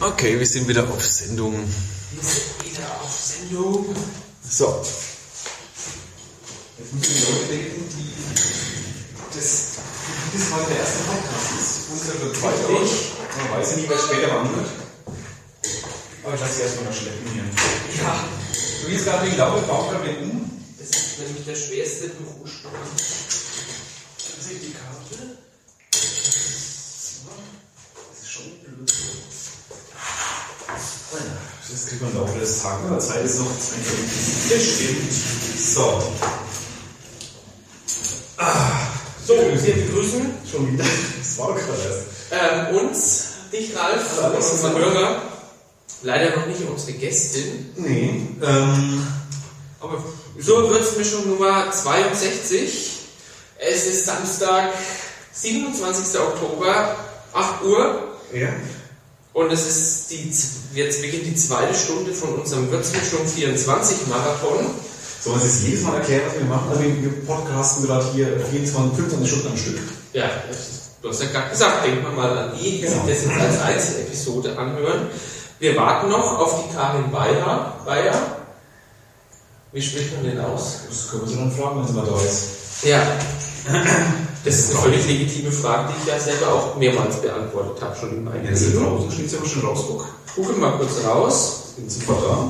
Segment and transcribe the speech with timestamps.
[0.00, 1.54] Okay, wir sind wieder auf Sendung.
[2.12, 3.96] Wir sind wieder auf Sendung.
[4.48, 4.84] So.
[6.78, 8.12] Jetzt müssen die Leute denken, die
[9.34, 9.78] das,
[10.32, 11.90] das heute der erste Podcast ist.
[11.90, 12.72] Unsere zweite.
[12.72, 14.68] Man weiß ja nie, wer später anhört.
[16.24, 17.44] Aber ich lasse sie erstmal noch schleppen hier.
[18.02, 18.24] Ja,
[18.82, 19.62] Du gehst gerade wegen Laube,
[20.04, 20.50] wegen um.
[20.78, 22.70] das ist nämlich der schwerste Bürostuhl.
[22.96, 25.38] Das ist die Karte.
[25.92, 27.30] So.
[28.10, 28.92] Das ist schon blöd.
[31.70, 32.86] Das kriegt man im Laufe des Tages.
[32.86, 34.50] Aber Zeit ist noch zwei Minuten.
[34.50, 35.12] Das stimmt.
[35.58, 36.02] So.
[39.26, 40.84] So, wir begrüßen Schon wieder.
[41.18, 42.70] Das war doch gerade erst.
[42.70, 44.52] ähm, uns, dich Ralf, Hallo, Alex.
[44.52, 45.22] unsere Hörer.
[46.02, 47.72] Leider noch nicht unsere Gästin.
[47.76, 48.28] Nee.
[48.42, 49.06] Ähm.
[49.80, 50.04] Aber
[50.38, 52.92] so Würzmischung Nummer 62.
[53.58, 54.68] Es ist Samstag,
[55.32, 56.20] 27.
[56.20, 56.96] Oktober,
[57.32, 58.16] 8 Uhr.
[58.32, 58.48] Ja.
[59.36, 60.32] Und es ist die,
[60.74, 64.64] jetzt beginnt die zweite Stunde von unserem Würzmischung 24 Marathon.
[65.20, 66.70] Sollen wir uns jetzt jedes Mal erklären, was wir machen?
[66.70, 69.78] Also wir podcasten gerade hier 24, 25 Stunden am Stück.
[70.14, 70.30] Ja,
[71.02, 73.06] du hast ja gerade gesagt, denkt man mal an die, die sich Genau.
[73.06, 75.08] das jetzt als Einzelepisode anhören.
[75.58, 77.76] Wir warten noch auf die Karin Bayer.
[77.84, 78.38] Bayer.
[79.70, 80.78] Wie spricht man den aus?
[80.88, 82.84] Das können wir sie dann fragen, wenn sie mal da ist.
[82.84, 83.02] Ja.
[84.46, 88.10] Das ist eine völlig legitime Frage, die ich ja selber auch mehrmals beantwortet habe, schon
[88.10, 88.80] in meinen Ja, Videos.
[88.80, 90.06] draußen steht schon raus, guck.
[90.36, 91.62] Gucken wir mal kurz raus.
[91.74, 92.48] Sind sofort da.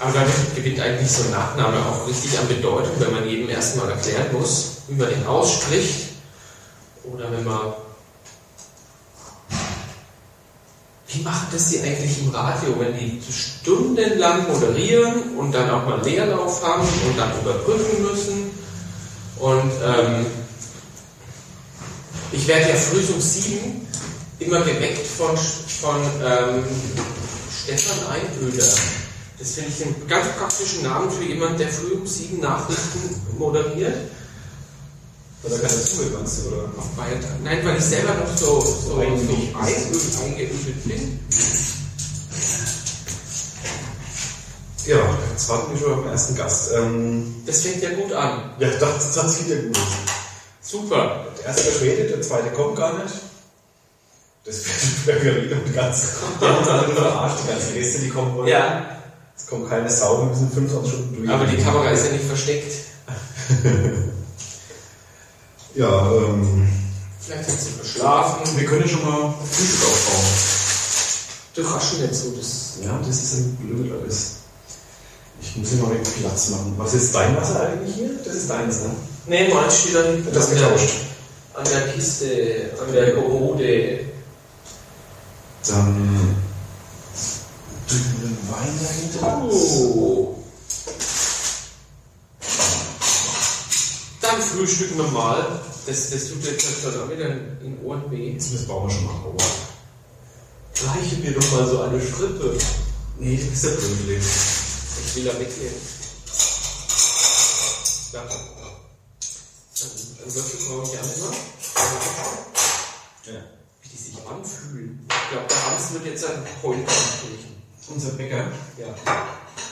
[0.00, 3.90] Aber damit gewinnt eigentlich so ein Nachname auch richtig an Bedeutung, wenn man jedem erstmal
[3.90, 6.12] erklären muss, wie man den ausspricht.
[7.12, 7.74] Oder wenn man.
[11.08, 16.00] Wie machen das die eigentlich im Radio, wenn die stundenlang moderieren und dann auch mal
[16.02, 18.51] Leerlauf haben und dann überbrücken müssen?
[19.42, 20.24] Und ähm,
[22.30, 23.88] ich werde ja früh um sieben
[24.38, 26.64] immer geweckt von, von ähm,
[27.50, 28.68] Stefan Einöder.
[29.40, 33.96] Das finde ich einen ganz praktischen Namen für jemanden, der früh um sieben Nachrichten moderiert.
[35.42, 36.70] Da keiner zuhört, meinst du, oder?
[36.78, 37.18] Auf Bayern.
[37.42, 41.18] Nein, weil ich selber noch so, so, so eingeübt bin.
[44.86, 44.96] Ja,
[45.30, 46.72] jetzt warten wir schon auf den ersten Gast.
[46.74, 48.50] Ähm, Das fängt ja gut an.
[48.58, 49.92] ja, das, das sieht ja gut aus.
[50.60, 51.26] Super.
[51.38, 53.14] Der erste verspätet, der zweite kommt gar nicht.
[54.44, 54.56] Das
[55.06, 56.02] wäre ja wieder ganz.
[56.40, 58.48] Die haben uns alle nur verarscht, die ganzen Gäste, die kommen wollen.
[58.48, 58.86] Ja,
[59.36, 61.30] Es kommt keine Sau, wir müssen 25 Stunden durch.
[61.30, 62.72] aber die Kamera ist ja nicht versteckt.
[65.74, 66.68] Ja, ähm,
[67.18, 68.58] Vielleicht hat sie verschlafen.
[68.58, 70.24] wir können schon mal Frühstück aufbauen.
[71.54, 72.30] Du rasch nicht so.
[72.36, 74.32] Das Ja, das ist ein blöd alles.
[75.42, 76.74] Ich muss hier mal einen Platz machen.
[76.78, 78.10] Was ist dein Wasser eigentlich hier?
[78.24, 78.90] Das ist deins, ne?
[79.26, 80.94] nee, meins steht da hinten Das an der, getauscht.
[81.54, 84.00] an der Kiste, an der Kommode.
[85.68, 86.36] Dann
[87.90, 89.42] dünnen Wein dahinter.
[89.50, 90.36] Oh.
[94.20, 95.60] Dann frühstücken wir mal.
[95.86, 98.34] Das, das tut jetzt halt auch wieder in Ohren weh.
[98.36, 99.58] Das bauen wir schon mal auf.
[100.96, 102.56] Reiche mir doch mal so eine Strippe.
[103.18, 104.22] Nee, du bist ja blöd.
[105.14, 105.74] Ich will da weggehen.
[108.14, 108.22] Ja.
[110.24, 111.32] Ein Würfel brauche ich auch immer.
[113.26, 113.40] Ja.
[113.82, 115.06] Wie die sich anfühlen.
[115.10, 117.62] Ich glaube, der Hans wird jetzt ein Heulen kriegen.
[117.88, 118.52] Unser Bäcker.
[118.78, 118.94] Ja.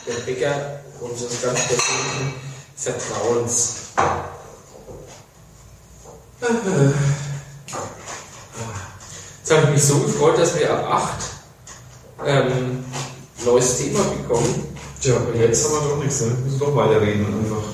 [0.07, 2.35] Der Bäcker unseres ganz persönlichen
[2.77, 3.77] Vertrauens.
[9.39, 11.19] Jetzt habe ich mich so gefreut, dass wir ab
[12.21, 12.85] 8 ähm,
[13.43, 14.70] neues Thema bekommen.
[15.01, 16.37] Tja, aber jetzt haben wir doch nichts, ne?
[16.37, 17.73] Wir müssen doch weiterreden einfach.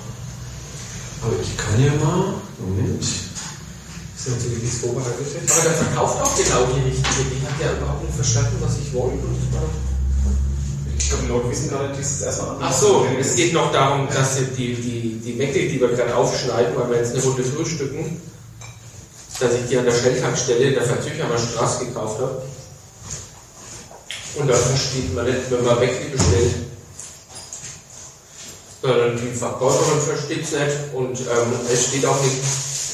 [1.22, 2.34] Aber ich kann ja mal.
[2.58, 3.02] Moment.
[3.02, 5.26] Ist natürlich nichts vorbereitet.
[5.50, 7.26] Aber der verkauft auch genau die richtige.
[7.34, 9.26] Die hat ja überhaupt nicht verstanden, was ich wollte.
[9.26, 12.56] Und das Ich glaube, die Leute wissen gar nicht, dieses erstmal an.
[12.62, 16.76] Ach so, es geht noch darum, dass die, die, die Weckel, die wir gerade aufschneiden,
[16.76, 18.20] weil wir jetzt eine Runde frühstücken,
[19.40, 22.42] dass ich die an der Shelltankstelle in der Verzüchheimer Straße gekauft habe.
[24.36, 26.65] Und da versteht man nicht, wenn man Weckel bestellt.
[28.86, 32.36] Sondern die Verkäuferin versteht es nicht und ähm, es steht auch nicht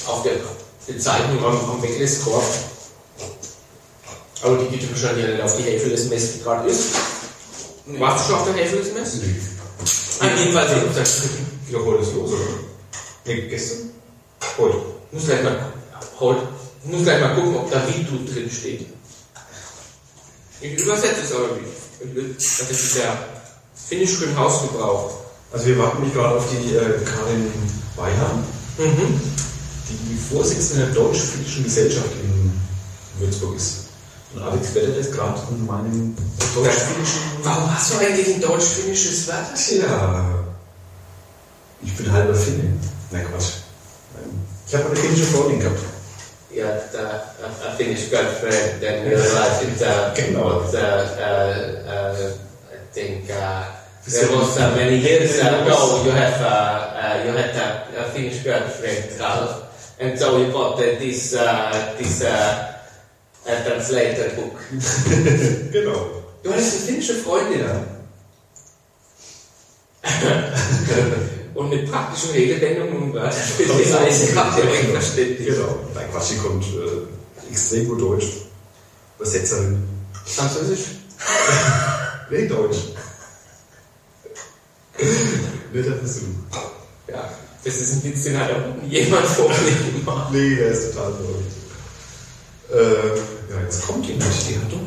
[0.06, 0.33] auf der
[0.87, 2.44] Bezeichnung am, am Weckelskorb.
[4.43, 6.94] Aber die geht wahrscheinlich ja nicht auf die Hälfte des Mess, die gerade ist.
[7.87, 9.15] Warst du schon auf der Hälfte des Mess?
[9.23, 9.35] Nee.
[10.21, 12.41] Ah, jedenfalls in der Ja, heute ist los, oder?
[13.25, 13.91] Nee, gestern?
[14.59, 14.77] Heute.
[15.12, 15.73] muss gleich mal
[16.19, 16.49] heute,
[16.85, 18.87] muss gleich mal gucken, ob da Ritu drin steht.
[20.61, 21.56] Ich übersetze es aber
[22.15, 23.19] will, Das ist der
[23.88, 25.12] Finnisch für den Hausgebrauch.
[25.52, 27.52] Also wir warten mich gerade auf die äh, Karin
[27.96, 28.38] Weiler,
[28.78, 29.20] Mhm.
[29.90, 32.52] die Vorsitzende der Deutsch-Finnischen Gesellschaft in
[33.19, 33.88] Würzburg ist.
[34.34, 36.16] Und Alex bettet jetzt gerade an meinem
[36.54, 37.20] deutsch-finnischen.
[37.43, 39.54] Warum hast du eigentlich ein deutsch-finnisches Wort?
[39.54, 40.25] Tja,
[41.82, 42.72] ich bin halber Finne.
[43.10, 43.50] Nein, Quatsch.
[44.66, 45.78] Ich habe eine finnische Freundin gehabt.
[46.54, 50.60] Had uh, a, a Finnish girlfriend, then you realized it's uh, Genau.
[50.62, 52.14] was, uh, uh, uh,
[52.70, 53.64] I think uh,
[54.06, 58.43] there was uh, many years ago you have uh, uh, you had a, a Finnish
[58.43, 62.81] girlfriend, Ralph, and so you got uh, this uh, this uh,
[63.46, 64.58] uh, translator book.
[65.72, 66.22] Genau.
[66.43, 67.64] Du hattest eine finnische Freundin.
[71.54, 75.46] Und mit praktischen Redewendungen und Wörtern die Reise habt ihr direkt verständlich.
[75.46, 75.78] Genau.
[75.94, 78.26] Nein, Quatsch, sie kommt äh, extrem gut Deutsch.
[79.19, 79.82] Übersetzerin.
[80.25, 80.87] Französisch?
[82.31, 82.92] Nee, Deutsch.
[85.72, 86.26] Netter Versuch.
[87.08, 87.28] Ja,
[87.64, 90.32] das ist ein Witz, den hat auch jemand vor mir gemacht.
[90.32, 91.52] Nee, der ist total verrückt.
[92.70, 94.31] Äh, ja, jetzt kommt jemand.
[94.49, 94.78] Die hat doch.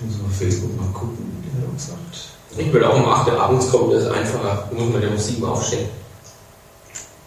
[0.00, 2.28] Ich muss mal auf Facebook mal gucken, die hat auch gesagt.
[2.56, 4.70] Ich würde auch um 8 Uhr abends kommen, das ist einfacher.
[4.72, 5.88] Muss man der Musik mal aufstellen.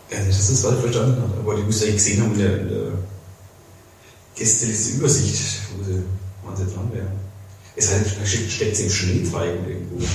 [0.09, 2.59] Ja, nicht, dass es falsch verstanden hat, aber die müsste ja gesehen haben in der,
[2.61, 2.91] in der
[4.35, 5.41] Gästeliste Übersicht,
[5.77, 6.03] wo sie,
[6.45, 7.11] wann sie dran wären.
[7.75, 7.87] Es
[8.25, 10.05] steht- steckt sie im Schneetreiben irgendwo.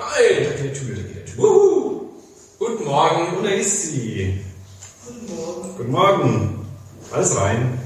[0.00, 0.46] Da Nein!
[0.56, 1.42] geht der Tür, da geht der Tür.
[1.42, 2.00] Wuhu!
[2.58, 3.36] Guten Morgen.
[3.36, 4.40] Und da ist sie.
[5.06, 5.76] Guten Morgen.
[5.76, 6.66] Guten Morgen.
[7.12, 7.78] Alles rein.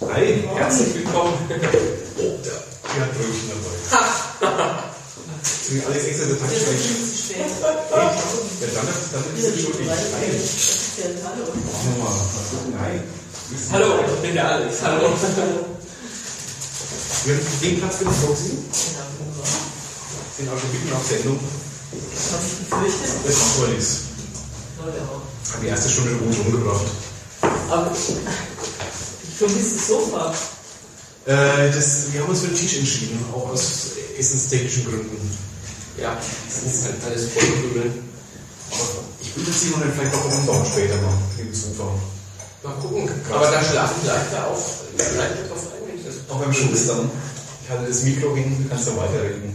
[0.00, 1.32] Hi, Herzlich willkommen.
[1.38, 1.68] Oh, der, der
[3.02, 4.82] hat Brötchen dabei.
[5.42, 6.44] Sind Alex extra der zu
[7.16, 7.38] spät.
[7.60, 8.10] Ja,
[8.74, 9.86] dann, dann ist er schuldig.
[9.86, 10.40] Nein.
[10.42, 11.44] Offiziell Hallo.
[11.54, 12.10] Machen wir mal.
[12.10, 12.74] Mal gucken.
[12.80, 13.02] Nein.
[13.70, 14.82] Hallo, ich bin der Alex.
[14.82, 15.08] Hallo.
[17.24, 18.36] Wir haben den Platz für wunderbar.
[20.36, 21.38] Sind auch schon mitten auf Sendung.
[21.38, 23.26] Habe ich befürchtet?
[23.26, 23.96] Das macht aber nichts.
[24.82, 25.52] Leute auch.
[25.52, 26.86] Hab die erste Stunde gut rumgebracht.
[27.70, 28.16] Aber ich,
[29.28, 30.34] ich vermisse das Sofa.
[31.26, 35.38] Äh, das, wir haben uns für den Tisch entschieden, auch aus essenstechnischen Gründen.
[35.98, 37.28] Ja, das ist halt alles.
[37.36, 42.00] Aber ich will das hier noch nicht vielleicht auch umbauen später mal, liebe Zufahren.
[42.64, 43.08] Mal gucken.
[43.30, 44.82] Aber da schlafen gleich da auf.
[44.96, 47.10] Vielleicht drauf ein, wenn ich das Auch beim Schustern.
[47.62, 49.54] Ich halte das Mikro hin, du kannst dann weiterreden.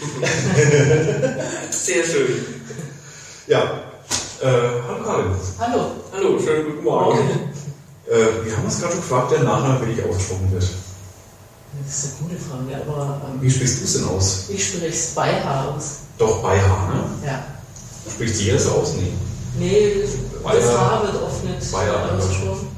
[1.70, 2.44] Sehr schön.
[3.46, 3.62] Ja.
[4.42, 4.46] Äh,
[4.86, 5.30] hallo Karin.
[5.58, 5.90] Hallo.
[6.12, 7.18] Hallo, schönen guten Morgen.
[8.06, 10.62] Äh, wir haben uns gerade schon gefragt, der Nachname wirklich ausgesprochen wird.
[11.84, 14.44] Das ist eine gute Frage, aber Wie ähm, sprichst du es denn aus?
[14.50, 15.84] ich spreche es bei H aus.
[16.18, 17.04] Doch bei H, ne?
[17.26, 17.44] Ja.
[18.10, 18.92] Spricht jeder so aus?
[18.94, 19.12] Nee.
[19.58, 20.04] Nee,
[20.42, 22.68] Bayer- das H wird oft nicht Bayer- ausgesprochen.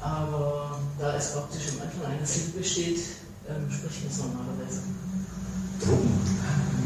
[0.00, 0.61] Aber
[1.02, 2.98] da es praktisch am Anfang einer Silbe steht,
[3.50, 4.80] ähm, spricht man es normalerweise.
[5.82, 6.06] Drum.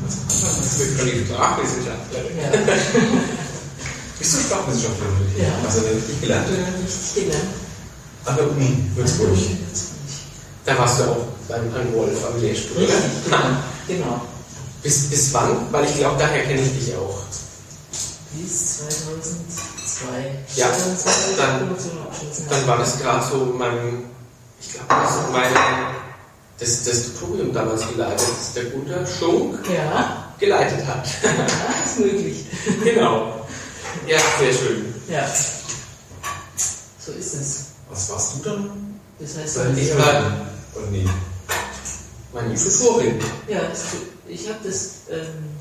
[0.08, 2.36] Das wird schon die Sprachwissenschaftlerin.
[2.40, 2.48] Ja,
[4.18, 5.28] Bist du Sprachwissenschaftlerin?
[5.36, 5.52] Ja.
[5.62, 7.44] Also ich gelernte richtig gelernt.
[8.24, 9.36] an der Uni Würzburg.
[10.64, 12.78] Da warst du auch beim an Wolf am Lehrstuhl.
[12.78, 12.96] Richtig,
[13.26, 13.38] oder?
[13.86, 14.04] genau.
[14.06, 14.22] genau.
[14.82, 15.70] Bis, bis wann?
[15.70, 17.20] Weil ich glaube, daher kenne ich dich auch.
[18.32, 18.80] Bis
[20.00, 20.60] 2002.
[20.60, 21.76] Ja, 2002 dann-.
[22.50, 24.04] Dann war das gerade so mein,
[24.60, 25.52] ich glaube, das ist mein,
[26.58, 31.06] das, das Tutorium damals geleitet, das der Gunter Schunk Ja, geleitet hat.
[31.22, 32.44] ja, ist möglich.
[32.82, 33.46] genau.
[34.06, 34.94] Ja, sehr schön.
[35.08, 35.26] Ja.
[36.98, 37.64] So ist es.
[37.88, 39.00] Was warst du dann?
[39.18, 40.32] Das heißt, Deine Ich war-
[40.74, 41.08] Oder nee?
[42.32, 43.18] Meine Tutorin.
[43.48, 43.60] ja,
[44.28, 45.55] ich habe das ähm,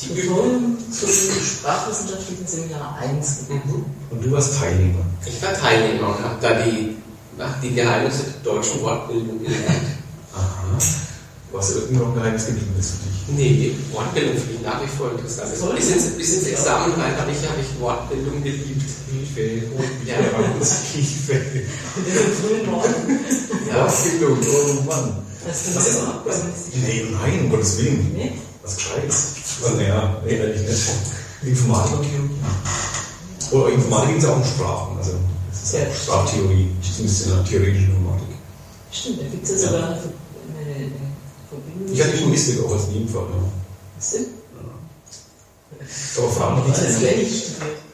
[0.00, 3.64] Die Tutorium zum sprachwissenschaftlichen Seminar 1 gemacht.
[3.66, 3.84] Mhm.
[4.10, 5.04] Und du warst Teilnehmer.
[5.24, 6.96] Ich war Teilnehmer und habe da die,
[7.62, 9.96] die Geheimnisse der deutschen Wortbildung gelernt.
[10.34, 10.78] Aha.
[11.52, 13.16] Was irgendwie noch ein Geheimnis geblieben ist für dich.
[13.38, 15.50] Nee, Wortbildung finde ich nach wie vor interessant.
[15.74, 18.82] Bis ins, bis ins Examen rein habe ich, habe ich Wortbildung geliebt.
[19.10, 19.66] Hilfe,
[20.04, 20.16] Ja.
[20.92, 21.32] Hilfe.
[21.32, 23.20] In diesem frühen Morgen.
[23.66, 23.84] Ja.
[23.86, 25.16] Wortbildung, oh Mann.
[25.46, 25.96] Das ist Was ist
[26.74, 28.12] immer Nee, nein, um Gottes Willen.
[28.14, 28.32] Nee?
[28.62, 29.35] Was Gescheites.
[29.62, 30.88] Also, naja, eigentlich nicht.
[31.42, 32.34] Informatik und Theologie.
[33.52, 34.98] Oder Informatik gibt es ja auch in Sprachen.
[34.98, 35.12] Also,
[35.50, 35.94] das ist ja Ja.
[35.94, 38.36] Sprachtheorie, zumindest in der theoretischen Informatik.
[38.90, 39.98] Stimmt, da gibt es ja sogar eine,
[41.48, 41.94] Verbindung.
[41.94, 43.20] Ich hatte Linguistik auch als Nebenfach.
[43.20, 43.52] Ja.
[43.96, 44.26] Was denn?
[46.18, 47.46] Aber fragen ist nicht.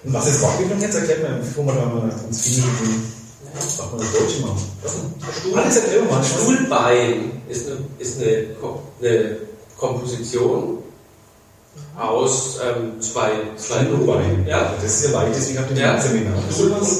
[0.05, 0.95] was ist Wortbildung jetzt?
[0.95, 3.13] Erklärt mir, bevor wir da mal ins Finnische gehen.
[3.59, 5.63] Sag mal das Deutsche mal.
[5.63, 6.25] Alles erklär mal.
[6.25, 8.47] Stuhlbein ist eine, ist eine,
[9.01, 9.37] eine
[9.77, 10.79] Komposition
[11.99, 14.47] aus ähm, zwei, zwei Stuhlbein.
[14.47, 14.75] Ja.
[14.83, 15.95] Das ist ja leicht, deswegen habt ihr Ja.
[15.95, 16.35] ein Seminar.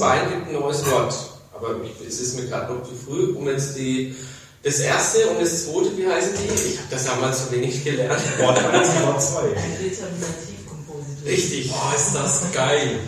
[0.01, 1.15] Bein gibt ein neues Wort.
[1.55, 4.15] Aber ich, es ist mir gerade noch zu früh, um jetzt die,
[4.63, 6.71] das erste und das zweite, wie heißen die?
[6.73, 8.21] Ich habe das damals so wenig gelernt.
[8.41, 9.41] Wort 1 und Wort 2.
[9.41, 11.27] Ein Determinativkompositor.
[11.27, 11.73] Richtig.
[11.73, 12.99] Oh, ist das geil.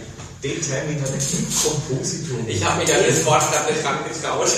[0.43, 2.45] Determinativ Kompositum.
[2.47, 4.49] Ich habe mich an das Wort gerade nicht dran getraut.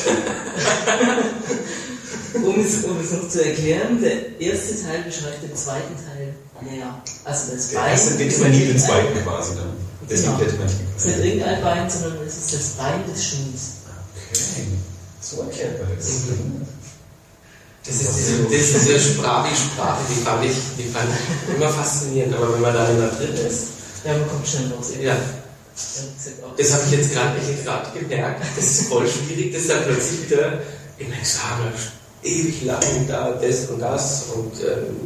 [2.34, 7.02] Um es, um es noch zu erklären, der erste Teil beschreibt den zweiten Teil näher.
[7.25, 7.90] Also das Der Bein.
[7.90, 9.72] erste ist determiniert den nicht ein- zweiten quasi dann.
[10.08, 10.36] Das Genau.
[10.36, 10.80] gibt determinativ.
[10.96, 13.62] Es ist nicht irgendein Bein, sondern es ist das Bein des Schuhs.
[14.30, 14.66] Okay.
[15.20, 16.06] So erklärt man das.
[17.86, 21.54] Das ist, diese, das ist diese Sprache, die Sprache, die fand, ich, die fand ich
[21.54, 22.34] immer faszinierend.
[22.34, 23.62] Aber wenn man da immer drin ist,
[24.04, 24.86] Ja, man kommt schnell raus.
[25.00, 25.16] ja,
[26.56, 27.36] das habe ich jetzt gerade
[27.98, 28.42] gemerkt.
[28.56, 30.60] Das ist voll schwierig, das dann plötzlich wieder
[30.98, 31.72] im Examen
[32.25, 34.96] ewig lang da das und das und ähm,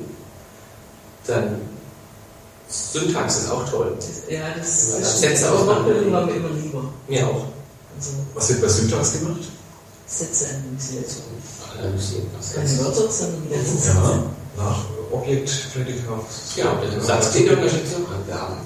[1.26, 1.60] dann
[2.68, 3.96] Syntax ist auch toll.
[4.28, 5.44] Ja, das, Ja, das Sätze stimmt.
[5.52, 6.84] Aber auseinander- Wortbildung war mir immer lieber.
[7.08, 7.46] Mir auch.
[7.96, 9.40] Also Was wird bei Syntax gemacht?
[10.06, 11.10] Sätze analysiert.
[11.78, 12.26] Analysieren.
[12.54, 13.96] Keine Wörter, sondern die ganzen Sätze.
[13.96, 14.22] Ja.
[14.56, 16.24] Nach Objekt, Prädikat.
[16.56, 18.56] Genau, der Satz geht unterschiedlich Angaben.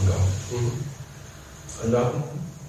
[0.00, 0.28] Angaben.
[0.50, 0.72] Mhm.
[1.84, 2.22] Angaben?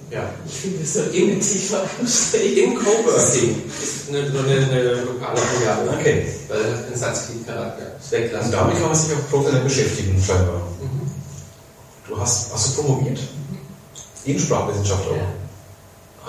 [0.10, 0.30] Ja.
[0.48, 2.74] Ich finde, wir sollten ihn tiefer einsteigen.
[2.74, 3.73] Im Coworking ist
[4.16, 5.98] eine, nur eine, eine lokale Angabe.
[6.00, 6.28] Okay.
[6.48, 7.92] Weil er hat einen Satzgliedcharakter.
[8.00, 10.62] Das Und damit kann man sich auch professionell beschäftigen, scheinbar.
[10.82, 11.12] Mhm.
[12.08, 13.20] Du hast, hast du promoviert?
[14.26, 15.16] In Sprachwissenschaft auch.
[15.16, 15.28] Ja.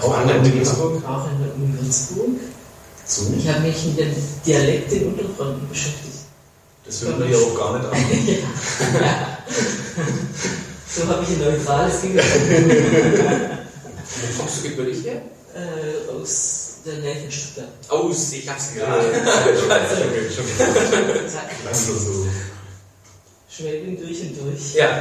[0.01, 1.05] Auch an der Uni Würzburg?
[1.07, 2.29] Auch in der Uni Würzburg.
[3.07, 3.35] Zu?
[3.39, 4.15] Ich habe mich mit dem
[4.47, 6.15] Dialekt in Unterfranken beschäftigt.
[6.87, 7.97] Das hört man ja auch gar nicht an.
[10.87, 12.71] So habe ich ein neutrales hingekommen.
[12.71, 15.23] Wo kommst du gebürtig her?
[15.55, 17.69] äh, aus der Nähe von Stuttgart.
[17.89, 19.05] Aus, ich hab's gerade.
[21.73, 22.27] schon, so.
[23.51, 24.75] Schwäbin durch und durch.
[24.75, 25.01] Ja.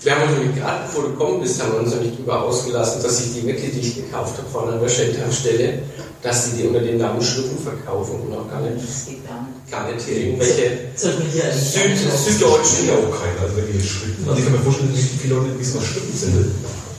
[0.00, 3.02] Wir haben uns nämlich gerade, bevor du gekommen bist, haben wir uns nämlich darüber ausgelassen,
[3.02, 5.82] dass ich die wirklich, die ich gekauft habe von einer Wäschetankstelle,
[6.22, 9.42] dass die die unter dem Namen Schlüppen verkaufen und auch gar nicht, Das geht gar
[9.42, 9.70] nicht.
[9.72, 12.86] gar nicht hier irgendwelche Sollte man hier eigentlich Süd- gar nicht Das auf- ist Deutsch
[12.86, 14.24] ja auch keiner, also wenn die Schritten.
[14.28, 16.46] Also ich kann mir vorstellen, wie viele Leute nicht was Schritten sind.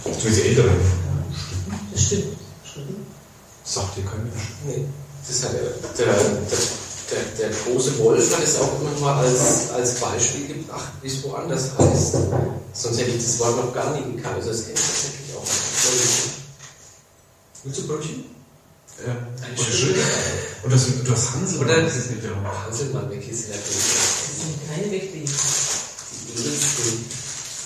[0.04, 0.76] So diese Älteren.
[1.94, 2.04] Das.
[2.04, 2.24] Stimmt.
[3.70, 4.48] Sagt dir kein Mensch.
[4.66, 4.86] Nee,
[5.22, 6.58] das ist halt der, der, der,
[7.12, 11.24] der, der große Wolf hat es auch immer mal als, als Beispiel gebracht, wie es
[11.24, 12.14] woanders heißt.
[12.74, 14.38] Sonst hätte ich das Wort noch gar nie gekannt.
[14.38, 15.48] Also das kenne ich tatsächlich auch.
[17.64, 18.24] Willst du Brötchen?
[19.06, 19.14] Ja.
[19.14, 19.96] Ein Und, Schritt.
[20.64, 21.60] und das, du hast Hansel.
[21.60, 22.32] Oder- das ist mit der
[22.66, 25.26] Hanselmann weg ist ja Das sind keine Wegwege.
[25.26, 27.06] die edelsten.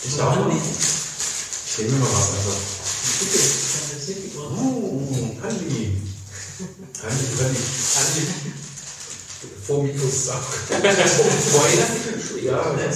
[0.05, 0.51] Ich darf mal.
[0.51, 2.59] Ich nehme mal was einfach.
[3.19, 4.51] Bitte, ich habe das mitgebracht.
[4.61, 4.72] Uh,
[5.43, 5.97] Andi.
[7.03, 7.63] Andi, Andi.
[7.99, 8.23] Andi.
[9.67, 10.71] Vor Mikros auch.
[10.71, 11.17] Ja, das ist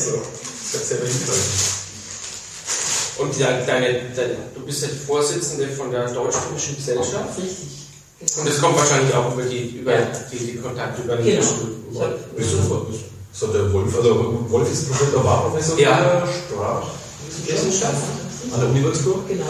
[0.08, 0.16] so.
[0.16, 1.78] Ich hab's selber hingekriegt.
[3.18, 7.38] Und ja, deine, deine, du bist ja die Vorsitzende von der Deutsch-Finnischen Gesellschaft.
[7.38, 8.38] Richtig.
[8.38, 10.08] Und das kommt wahrscheinlich auch über die, über Ja.
[10.32, 12.02] die, die Kontakte über den Genau.
[12.02, 13.00] Hab, Bist du bist,
[13.34, 16.00] so der Wolf, also Wolf ist Professor, war Professor Ja.
[16.00, 18.04] der Sprachwissenschaft
[18.54, 19.28] an der Uni Würzburg.
[19.28, 19.46] Genau.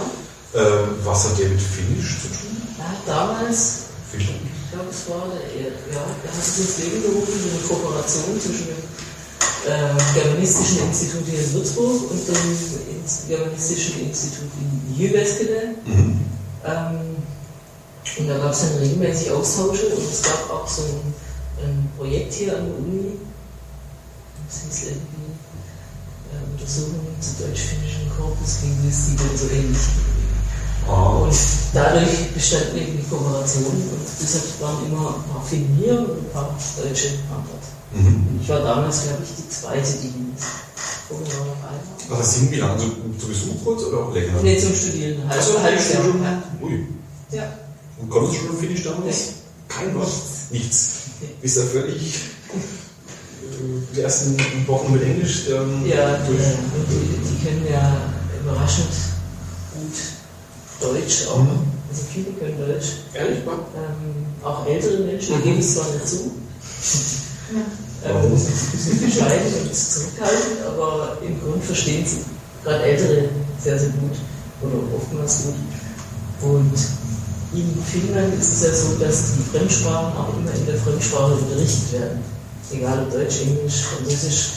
[0.55, 2.56] Ähm, was hat der mit Finnisch zu tun?
[2.87, 7.49] Hat damals, ich glaube, es war der, ja, er hat es ins Leben gerufen, so
[7.49, 8.83] eine Kooperation zwischen dem
[9.67, 15.75] äh, Germanistischen Institut hier in Würzburg und dem Germanistischen Institut in Jyväskylä.
[15.85, 16.25] Mhm.
[16.63, 17.17] Ähm,
[18.19, 21.13] und da gab es dann regelmäßig Austausche und es gab auch so ein,
[21.63, 23.19] ein Projekt hier an der Uni,
[24.47, 25.35] das hieß irgendwie
[26.31, 29.77] äh, Untersuchungen zu deutsch-finnischen Korpuslinguistik oder so ähnlich.
[30.87, 31.35] Und
[31.73, 36.29] dadurch bestanden eben die Kooperationen und deshalb waren immer ein paar Finnen hier und ein
[36.31, 37.65] paar Deutsche am Ort.
[37.93, 38.39] Mhm.
[38.41, 40.13] Ich war damals, glaube ich, die zweite, die.
[42.09, 42.79] Was heißt hin, wie lange?
[42.79, 42.85] So,
[43.19, 44.33] zu Besuch kurz oder auch länger?
[44.43, 45.19] Nee, zum Studieren.
[45.27, 45.79] Halb, Also, Jahr.
[45.79, 46.23] Studium?
[46.23, 46.43] Ja.
[46.61, 46.85] Ui.
[47.31, 47.43] ja.
[47.99, 49.05] Und konntest du schon Finnisch damals?
[49.05, 49.33] Nee.
[49.67, 50.11] Kein Wort?
[50.51, 50.89] Nichts.
[51.41, 52.15] Bist du völlig
[52.53, 56.39] äh, die ersten Wochen mit Englisch ähm, Ja, durch?
[56.39, 57.97] und die, die können ja
[58.41, 58.87] überraschend
[60.81, 61.39] Deutsch auch.
[61.39, 61.59] Mhm.
[61.89, 62.87] Also viele können Deutsch.
[63.13, 63.59] Ehrlich mal?
[63.75, 65.43] Ähm, auch ältere Menschen Mhm.
[65.43, 66.31] geben es zwar nicht zu.
[68.03, 68.31] Warum?
[68.33, 72.19] Ähm, sind bescheiden und zurückhaltend, aber im Grunde verstehen sie
[72.63, 73.29] gerade Ältere
[73.63, 74.17] sehr, sehr gut
[74.61, 75.55] oder oftmals gut.
[76.41, 76.73] Und
[77.53, 81.93] in Finnland ist es ja so, dass die Fremdsprachen auch immer in der Fremdsprache unterrichtet
[81.93, 82.19] werden.
[82.71, 84.49] Egal ob Deutsch, Englisch, Französisch.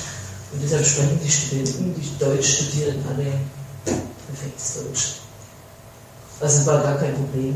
[0.52, 3.26] Und deshalb sprechen die Studenten, die Deutsch studieren, alle
[4.26, 5.19] perfektes Deutsch.
[6.40, 7.54] Also es war gar kein Problem,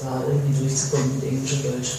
[0.00, 1.92] da irgendwie durchzukommen mit Englisch und Deutsch.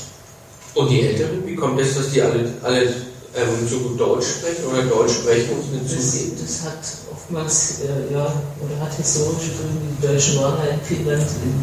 [0.75, 4.65] Und die Älteren, wie kommt es, dass die alle, alle ähm, so gut Deutsch sprechen
[4.65, 8.25] oder Deutsch sprechen und sind Das, so das hat oftmals, äh, ja,
[8.59, 9.81] oder hat historische Gründe.
[10.01, 11.55] Die Deutschen waren ja in Finnland im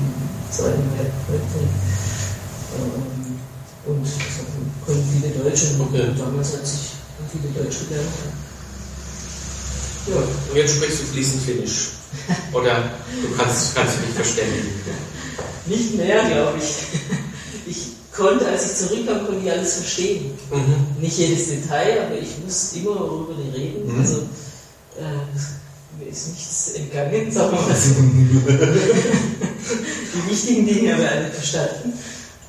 [0.51, 1.69] Zweiten Weltkrieg.
[2.77, 3.39] Ähm,
[3.87, 4.49] und deshalb
[4.85, 5.67] konnten viele Deutsche.
[5.79, 6.09] Und Okay.
[6.19, 6.97] damals hat sich
[7.31, 8.09] viele Deutsch gelernt.
[10.09, 11.91] Ja, Und jetzt sprichst du fließend Finnisch.
[12.53, 12.91] Oder
[13.23, 14.69] du kannst, kannst dich verständigen.
[15.67, 16.77] Nicht mehr, glaube ich.
[17.67, 20.33] Ich konnte, als ich zurückkam, konnte ich alles verstehen.
[20.51, 21.01] Mhm.
[21.01, 23.93] Nicht jedes Detail, aber ich musste immer über die reden.
[23.93, 24.01] Mhm.
[24.01, 24.19] Also
[24.99, 27.95] äh, mir ist nichts entgangen, sagen wir mal so.
[30.15, 31.93] die wichtigen Dinge haben wir alle verstanden,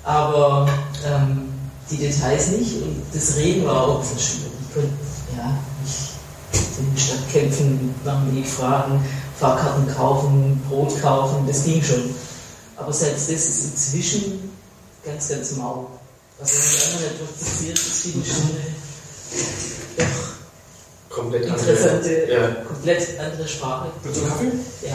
[0.03, 0.69] aber
[1.05, 1.49] ähm,
[1.89, 4.51] die Details nicht und das Reden war auch ein bisschen schwierig.
[4.67, 4.89] Ich konnte
[5.37, 6.17] ja, nicht
[6.79, 9.03] in der Stadt kämpfen, machen die Fragen,
[9.39, 12.15] Fahrkarten kaufen, Brot kaufen, das ging schon.
[12.75, 14.51] Aber selbst das ist inzwischen
[15.05, 15.87] ganz, ganz mau.
[16.39, 18.77] Also wenn man einmal nicht praktiziert, ist viele schon eine
[19.97, 22.31] doch Komplett interessante, andere.
[22.31, 22.47] Ja.
[22.67, 23.87] komplett andere Sprache.
[24.03, 24.51] Willst du einen Kaffee?
[24.85, 24.93] Ja.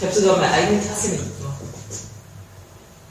[0.00, 1.56] Ich habe sogar meine eigene Tasse mitgebracht.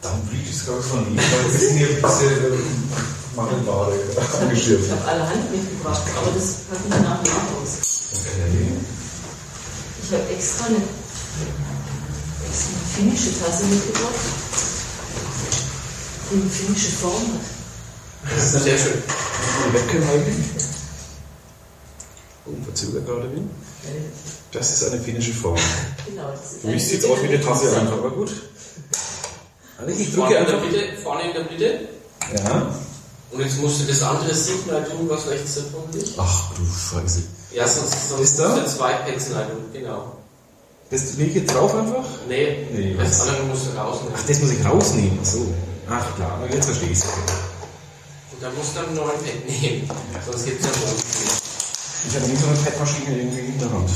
[0.02, 2.64] Dann fliegt es gerade von mir, weil wir sind hier ein bisschen
[3.36, 3.94] Mangelware
[4.42, 4.86] angeschirmt.
[4.86, 7.80] Ich habe allerhand mitgebracht, aber das packe ich nach und nach aus.
[8.14, 9.01] Okay.
[10.12, 14.14] Ich habe extra eine, extra eine finnische Tasse mitgebracht,
[16.30, 18.36] die eine finnische Form hat.
[18.36, 19.02] Das ist sehr schön.
[19.70, 20.36] Die Webcam eigentlich?
[23.06, 23.40] Gerade wie?
[23.40, 24.02] Äh,
[24.52, 25.58] Das ist eine finnische Form.
[26.06, 28.32] Genau, das ist Für mich sieht es aus wie eine Tasse einfach, aber gut.
[29.78, 30.66] Also ich drücke Vorne in der einfach.
[30.66, 31.88] Mitte, vorne in der Mitte.
[32.36, 32.76] Ja.
[33.32, 36.10] Und jetzt musst du das andere Signal tun, was rechts davon liegt.
[36.18, 37.22] Ach du Scheiße.
[37.54, 38.66] Ja, sonst, sonst Ist da?
[38.66, 39.66] zwei Pexen tun.
[39.74, 40.16] Genau.
[40.90, 42.04] Das lege ich jetzt drauf einfach?
[42.28, 43.28] Nee, Nee, das was?
[43.30, 44.14] andere musst du rausnehmen.
[44.18, 45.20] Ach, das muss ich rausnehmen.
[45.22, 45.54] Ach so.
[45.90, 47.04] Ach klar, na, jetzt verstehe ich es.
[47.06, 49.90] Und dann musst du einen neuen Pad nehmen.
[50.26, 53.90] Sonst gibt es ja noch Ich habe nie so eine Fettmaschine irgendwie in der Hand.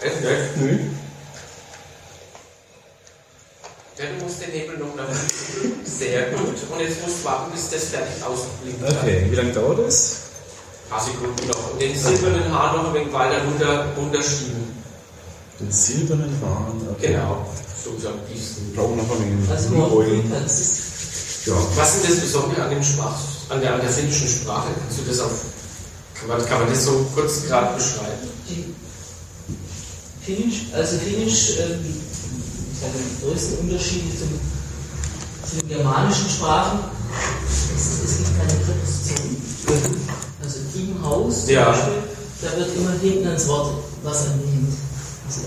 [0.00, 0.48] Echt, ne?
[0.56, 0.78] Nö.
[3.98, 5.08] Ja, du musst den Hebel noch nach.
[5.84, 6.54] Sehr gut.
[6.70, 8.82] Und jetzt musst du warten, bis das fertig ausblinkt.
[8.82, 10.29] Okay, wie lange dauert das?
[10.90, 11.72] Ein paar Sekunden noch.
[11.72, 14.74] Und den silbernen Haar noch ein wenig weiter runter, runterschieben.
[15.60, 16.88] Den silbernen Hahn.
[16.90, 17.12] Okay.
[17.12, 17.46] Genau.
[17.84, 18.72] So, ein bisschen.
[18.72, 21.46] Wir brauchen noch ein wenig Also es.
[21.46, 21.54] Ja.
[21.76, 23.16] Was ist das Besondere an, dem Sprach,
[23.50, 24.66] an, der, an der finnischen Sprache?
[24.80, 25.30] Kannst du das auf.
[26.18, 28.28] Kann man, kann man das so kurz gerade beschreiben?
[30.22, 31.78] Finnisch, also Finnisch, ich sage,
[32.98, 34.28] die größten Unterschiede zum,
[35.48, 36.80] zu den germanischen Sprachen
[37.76, 39.36] ist, es gibt keine Präposition.
[40.50, 41.70] Also im Haus zum Ja.
[41.70, 42.02] Beispiel,
[42.42, 44.74] da wird immer hinten ans Wort was angehängt.
[45.28, 45.42] Also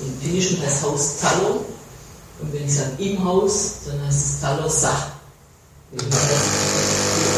[0.00, 1.64] im Finnischen heißt Haus Talo
[2.40, 5.10] und wenn ich sage im Haus, dann heißt es Talo Sa.
[5.90, 6.28] Und wenn ich sage,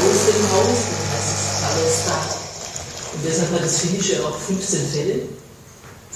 [0.05, 2.19] aus dem Haus, dann heißt es Talo Sa.
[3.15, 5.23] Und deshalb hat das Finnische auch 15 Fälle,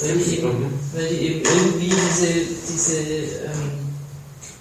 [0.01, 0.79] weil die eben, Mhm.
[0.93, 2.27] weil die eben irgendwie diese,
[2.71, 3.89] diese ähm,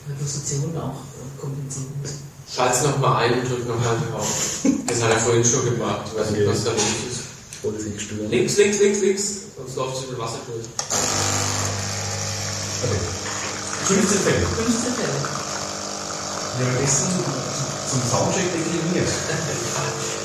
[0.07, 0.95] Präpositionen auch
[1.37, 2.32] kompensieren müssen.
[2.53, 4.61] Schalt's nochmal ein und drück nochmal drauf.
[4.85, 6.05] Das hat er vorhin schon gemacht.
[6.05, 7.25] Ich weiß nicht, was da los ist.
[7.65, 8.29] Wollte ich stören.
[8.29, 9.23] Links, links, links, links.
[9.57, 10.69] Sonst läuft zu viel Wasser durch.
[12.85, 13.01] Okay.
[13.89, 14.45] 15 Fälle.
[14.45, 15.17] 15 Fälle.
[16.53, 17.25] Wir haben gestern
[17.89, 19.09] zum Soundcheck dekliniert.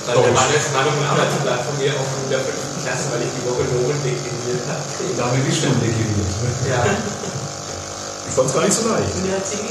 [0.04, 3.24] Dann der Mann ist mal ein Arbeitsblatt von mir auch in der fünften Klasse, weil
[3.24, 4.84] ich die Woche Nomen dekliniert habe.
[5.16, 6.28] Da haben wir die Stimmen dekliniert.
[6.68, 6.84] Ja.
[6.84, 9.16] Ich fand es gar nicht so leicht.
[9.16, 9.64] Und hat sie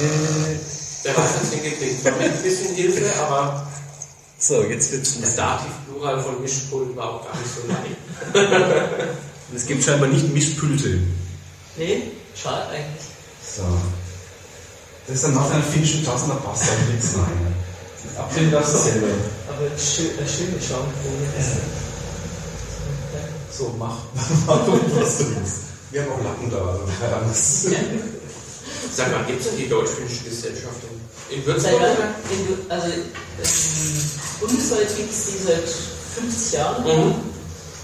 [0.00, 0.56] Äh,
[1.04, 2.04] Der hat es hingekriegt.
[2.04, 3.66] War mit ein bisschen Hilfe, aber
[4.38, 7.96] so, jetzt wird's das Dativ-Plural von Mischpult war auch gar nicht so leicht.
[9.54, 10.98] Es gibt scheinbar nicht Mischpulte.
[11.76, 12.02] Nee,
[12.34, 13.06] schade eigentlich.
[13.56, 13.62] So.
[15.06, 17.54] Das ist dann nach einer finnischen Tasse, da passt auch nichts rein.
[18.18, 19.06] Abfinden darfst du selber.
[19.48, 21.28] Aber eine schö- eine schöne Schaumkrone.
[23.56, 23.98] So, mach.
[24.46, 24.66] Mach
[25.00, 25.56] was du willst.
[25.92, 26.58] Wir haben auch Lacken da.
[26.58, 27.68] Also keine Angst.
[28.94, 30.76] Sag mal, gibt es denn die deutsch-finnische Gesellschaft
[31.30, 31.80] in, in Würzburg?
[31.80, 34.10] du- Also, ähm,
[34.40, 35.68] bundesweit gibt es die seit
[36.24, 36.84] 50 Jahren.
[36.84, 37.14] Mhm.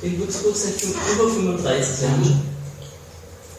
[0.03, 2.43] In Würzburg seit über 35 Jahren.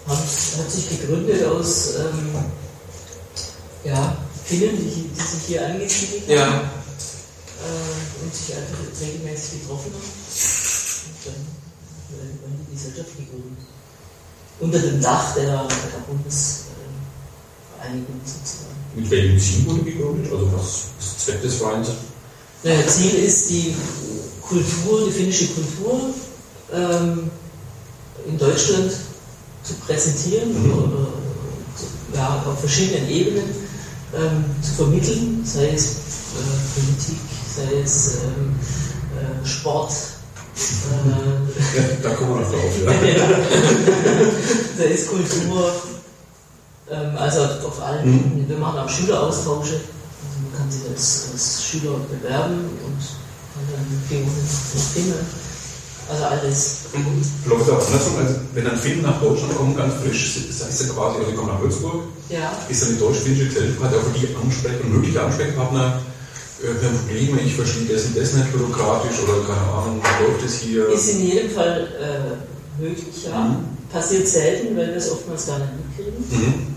[0.08, 2.36] Hat, hat sich gegründet aus ähm,
[3.86, 6.30] ja, Finnen, die, die sich hier angesiedelt haben.
[6.36, 6.58] Ja.
[6.58, 10.04] äh, und sich einfach regelmäßig getroffen haben.
[11.06, 11.34] Und dann
[12.20, 13.64] äh, wurde die Gesellschaft gegründet.
[14.60, 15.68] Unter dem Dach der, der
[17.84, 18.74] Bundesvereinigung sozusagen.
[18.96, 20.32] Mit welchem Ziel wurde gegründet?
[20.32, 21.88] Also was ist Zweck des Vereins?
[22.64, 23.76] Naja, Ziel ist die
[24.42, 26.14] Kultur, die finnische Kultur
[26.74, 27.32] ähm,
[28.28, 28.92] in Deutschland
[29.64, 31.08] zu präsentieren oder
[31.76, 33.50] zu, ja, auf verschiedenen Ebenen
[34.16, 37.20] ähm, zu vermitteln, sei es äh, Politik,
[37.56, 38.56] sei es ähm,
[39.18, 39.92] äh, Sport,
[40.56, 42.74] äh, da kommen wir noch drauf.
[42.86, 42.92] Ja.
[44.78, 45.74] sei es Kultur,
[46.92, 48.50] ähm, also auf allen Ebenen.
[48.50, 49.76] Wir machen auch Schüleraustausche.
[49.76, 53.00] Also man kann sich als, als Schüler bewerben und
[53.54, 55.14] kann dann Themen
[56.10, 56.80] Also alles.
[56.94, 57.50] Mhm.
[57.50, 61.20] Läuft auch andersrum, also wenn ein Film nach Deutschland kommt, ganz frisch, ist er quasi,
[61.20, 62.52] also die kommen nach Würzburg, Ja.
[62.68, 66.02] ist dann die deutsch-finnische Gesellschaft, hat auch die Ansprech mögliche Ansprechpartner,
[66.62, 70.24] äh, wir haben Probleme, ich verstehe das und das nicht bürokratisch oder keine Ahnung, wie
[70.24, 70.90] läuft es hier?
[70.90, 73.40] Ist in jedem Fall äh, möglich, ja.
[73.40, 73.56] Mhm.
[73.92, 76.20] Passiert selten, weil wir es oftmals gar nicht mitkriegen.
[76.30, 76.73] Mhm.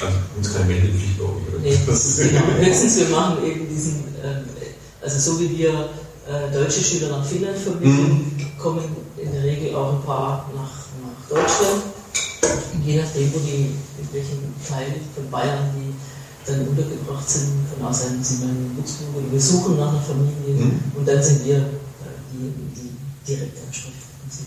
[0.00, 1.54] Also uns keine Meldepflicht, glaube ich.
[1.54, 1.62] Oder?
[1.62, 2.40] Nee, Das ist genau.
[2.60, 4.44] Höchstens wir machen eben diesen, ähm,
[5.02, 5.88] also so wie wir
[6.28, 8.84] äh, deutsche Schüler nach Finnland vermitteln, kommen
[9.16, 11.82] in der Regel auch ein paar nach, nach Deutschland.
[12.74, 15.94] Und je nachdem, wo die, in welchem Teil von Bayern die
[16.46, 20.00] dann untergebracht sind, von aus einem sind wir in Würzburg oder wir suchen nach einer
[20.02, 20.80] Familie Mhm.
[20.96, 21.60] und dann sind wir äh,
[22.32, 23.94] diejenigen, die direkt ansprechen.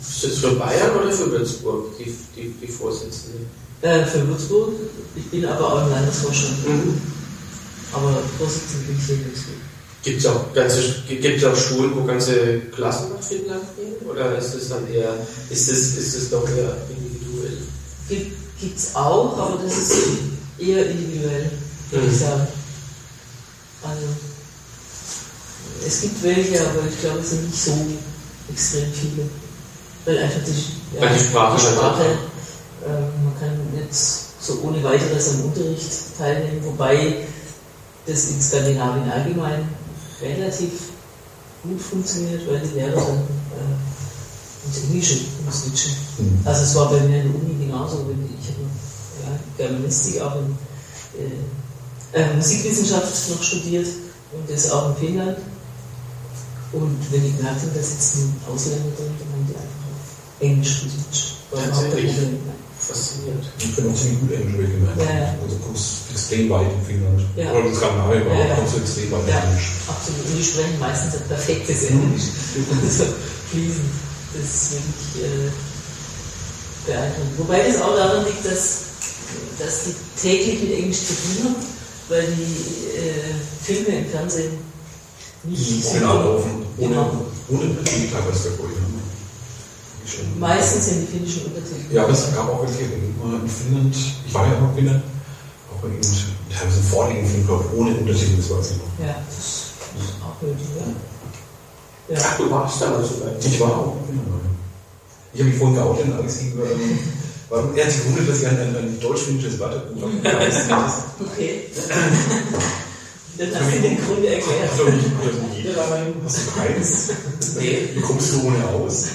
[0.02, 3.40] Ist das für Bayern oder für Würzburg, die, die, die Vorsitzende?
[3.82, 4.74] Äh, für Würzburg,
[5.16, 7.02] ich bin aber auch im Landesvorstand, Mhm.
[7.94, 9.56] aber Vorsitzende bin ich hier in Würzburg.
[10.04, 14.08] Gibt es auch, ganze, gibt's auch Schulen, wo ganze Klassen nach Finnland gehen?
[14.08, 15.14] Oder ist es dann eher,
[15.50, 17.58] ist es, ist es doch eher individuell?
[18.08, 19.94] Gibt es auch, aber das ist
[20.60, 21.50] eher individuell,
[21.92, 22.20] würde ich Mhm.
[22.20, 22.48] sagen.
[23.84, 24.08] Also,
[25.88, 27.74] es gibt welche, aber ich glaube, es sind nicht so
[28.52, 29.28] extrem viele.
[30.06, 32.06] Weil einfach die, Weil die Sprache die halt Sprache
[32.88, 37.28] man kann jetzt so ohne weiteres am Unterricht teilnehmen, wobei
[38.06, 39.70] das in Skandinavien allgemein
[40.22, 40.72] relativ
[41.64, 45.94] gut funktioniert, weil die Lehrer dann äh, ins Englische umswitchen.
[46.18, 46.40] Mhm.
[46.46, 48.08] Also es war bei mir in der Uni genauso.
[48.08, 48.62] wenn Ich habe
[49.24, 50.58] ja, Germanistik auch in
[51.20, 53.88] äh, äh, Musikwissenschaft noch studiert
[54.34, 55.38] und das auch in Finnland.
[56.74, 61.36] Und wenn die gemerkt haben, da sitzen Ausländer drin, dann haben die einfach Englisch geswitcht.
[61.52, 62.16] Kein Tatsächlich?
[62.88, 63.46] Faszinierend.
[63.60, 64.98] Ich bin auch ziemlich gut Englisch gemeint.
[64.98, 65.36] Ja, ja.
[65.42, 67.22] Also du kommst extrem weit in Finnland.
[67.38, 67.52] Ja.
[67.54, 69.68] Oder in Skandinavien, aber Ja, kommst du extrem weit in Ja, Englisch.
[69.88, 70.26] absolut.
[70.26, 72.02] Und die sprechen meistens ein perfektes Mhm.
[72.02, 72.28] Englisch.
[72.84, 73.06] Also
[73.52, 73.90] fließen.
[74.34, 75.52] Das ist wirklich äh,
[76.88, 77.38] beeindruckend.
[77.38, 78.64] Wobei das auch daran liegt, dass,
[79.60, 81.56] dass die täglich mit Englisch zu tun haben,
[82.10, 84.54] weil die äh, Filme im Fernsehen
[85.44, 86.52] nicht Die original laufen.
[86.78, 87.26] Ohne, Genau.
[87.50, 88.50] ohne Untertitel teilweise.
[88.50, 88.58] Ne?
[90.06, 90.40] Schon.
[90.40, 91.94] Meistens sind die finnischen Untertitel.
[91.94, 93.96] Ja, aber es gab auch welche in Finnland.
[94.28, 95.04] Ich war ja auch in Finnland.
[95.72, 99.06] Auch in teilweise einen vorliegenden Film, glaube ich, ohne Untertitel, das weiß ich noch.
[99.08, 102.16] Ja, das ist auch nötig, ja.
[102.16, 102.22] Ja.
[102.26, 103.46] Ach, du warst damals so weit.
[103.46, 104.42] Ich war auch in Finnland.
[105.34, 106.66] Ich habe mich vorhin geoutet und alles gegenüber.
[106.72, 107.00] ähm,
[107.50, 107.76] Warum?
[107.76, 110.12] Er hat sich gewundert, dass ich ein, ein, ein deutsch-finnisches Wörterbuch habe.
[111.32, 111.62] Okay.
[113.38, 114.72] Dann hast du den Grund erklärt.
[114.94, 116.14] Nicht jeder daheim.
[116.26, 117.10] Hast du keins?
[117.58, 117.90] Nee.
[117.94, 119.06] Wie kommst du ohne aus?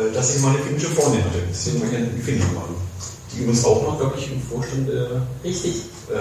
[0.00, 1.42] Äh, Dass ich mal eine finnische Freundin hatte.
[1.50, 2.64] Deswegen war ich in Finnland mal.
[3.32, 5.82] Die übrigens auch noch, glaube ich, im Vorstand der, Richtig.
[6.10, 6.14] äh,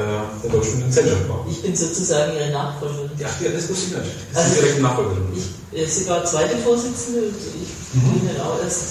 [0.43, 1.45] der deutschen Gesellschaft war.
[1.49, 3.09] Ich bin sozusagen ihre Nachfolgerin.
[3.17, 4.11] Ja, ja, das wusste ich nicht.
[4.33, 5.15] Das Also- ist direkt ein Nachfolger.
[5.71, 7.69] Ich, äh, sie war zweite Vorsitzende und ich
[8.03, 8.19] Mhm.
[8.19, 8.83] bin dann auch erst,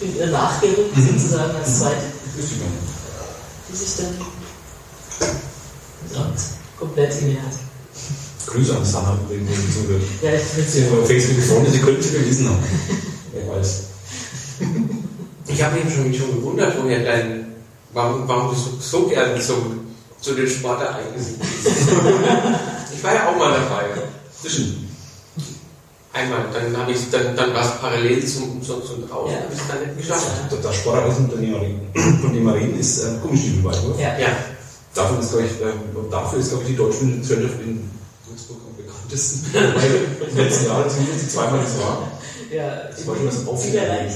[0.00, 3.70] bin ihr nachgerückt sozusagen als zweite, Das wusste ich gar nicht.
[3.70, 3.94] bis ich
[6.14, 6.32] dann
[6.78, 7.58] komplett inne hatte.
[8.46, 10.02] Grüße an Sanna, wenn sie zuhört.
[10.22, 12.62] Ja, ich bin Sie haben auf Facebook gefunden, Sie könnten sie gelesen haben.
[13.32, 13.82] Wer weiß.
[15.48, 17.46] Ich habe mich schon, schon gewundert, woher dein,
[17.92, 19.80] warum, warum du so, so gerne zum,
[20.20, 21.78] zu den Sportereignissen gehst.
[22.94, 23.84] ich war ja auch mal dabei.
[24.40, 24.84] Zwischen.
[26.12, 29.42] Einmal, dann habe ich dann, dann war es parallel zum Umsonst und draußen, Ja.
[29.42, 30.26] habe ich es dann nicht geschafft.
[30.50, 31.52] Das, das Sportereisen, von dem
[32.46, 34.00] wir reden, ist äh, Gummistiefelweitwurf.
[34.00, 34.18] Ja.
[34.18, 34.28] Ja,
[34.94, 37.90] Dafür ist, glaube ich, äh, dafür ist, glaube ich, die deutsche Gesellschaft in
[38.26, 39.46] Würzburg am bekanntesten.
[39.52, 42.08] Weil im letzten Jahr zumindest zweimal das war.
[42.50, 44.10] Ja, Das war schon das Sicherheit.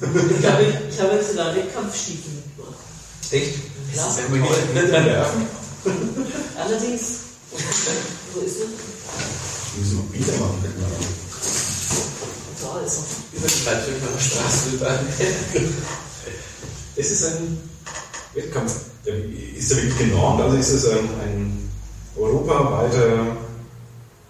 [0.00, 2.78] Ich glaube, ich habe jetzt sogar Wettkampfstiefel mitgebracht.
[3.30, 3.54] Echt?
[3.92, 4.06] Klar.
[4.06, 5.46] Das ist nicht dran werfen?
[6.58, 7.02] Allerdings,
[8.32, 8.66] wo ist er?
[8.66, 10.64] Die müssen wir wieder machen.
[12.60, 13.38] Da ist er.
[13.38, 14.98] über die Waldvölker Straße rüber.
[16.96, 17.58] Es ist ein
[18.34, 18.72] Wettkampf.
[19.56, 20.40] Ist der wirklich genormt?
[20.40, 21.70] Also ist es ein, ein
[22.16, 23.36] europaweiter.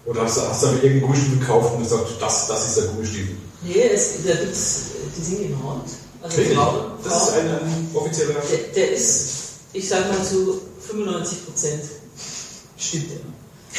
[0.05, 3.35] Oder hast du, hast du irgendeinen Gummistiefel gekauft und gesagt, das, das ist der Gummistiefel?
[3.63, 4.81] Nee, es, da gibt's,
[5.17, 5.89] die sind genormt.
[6.21, 6.57] Also Wirklich?
[6.57, 8.35] Frauen, Das ist ein, ein offizieller.
[8.51, 9.29] Der, der ist,
[9.73, 11.83] ich sag mal zu 95 Prozent
[12.77, 13.17] stimmt der.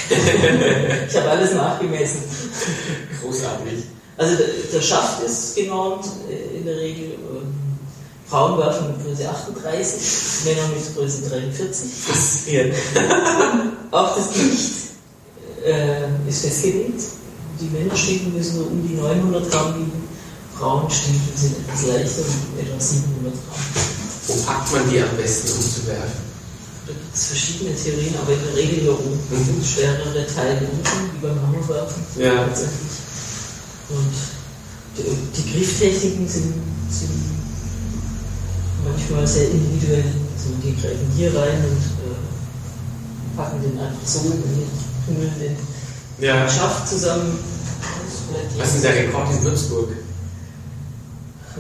[1.08, 2.20] ich habe alles nachgemessen.
[3.22, 3.84] Großartig.
[4.16, 7.12] Also der, der Schaft ist genormt äh, in der Regel.
[7.12, 7.54] Ähm,
[8.28, 11.90] Frauen werfen mit Größe 38, Männer mit Größe 43.
[11.92, 12.74] Faszinierend.
[13.92, 14.75] Auch das Gewicht
[15.66, 17.02] äh, ist festgelegt.
[17.60, 20.06] Die Männerstiefel müssen so um die 900 Gramm wiegen.
[20.54, 22.22] Frauenstiefel sind etwas leichter,
[22.56, 23.86] mit etwa 700 Gramm.
[24.28, 26.26] Wo packt man die am besten umzuwerfen?
[26.86, 29.18] Da gibt es verschiedene Theorien, aber in der Regel hier oben.
[29.30, 29.64] Mhm.
[29.64, 32.02] Schwerere Teile unten, wie beim Hammerwerfen.
[32.18, 32.46] Ja.
[32.46, 32.96] Tatsächlich.
[33.90, 34.14] Und
[34.96, 35.02] die,
[35.36, 36.54] die Grifftechniken sind,
[36.90, 37.10] sind
[38.84, 40.04] manchmal sehr individuell.
[40.34, 44.44] Also die greifen hier rein und äh, packen den einfach so und
[45.06, 45.56] tummeln den
[46.18, 46.48] Ja.
[46.48, 47.38] Schaft zusammen.
[48.58, 49.88] Was ist der Rekord in Würzburg?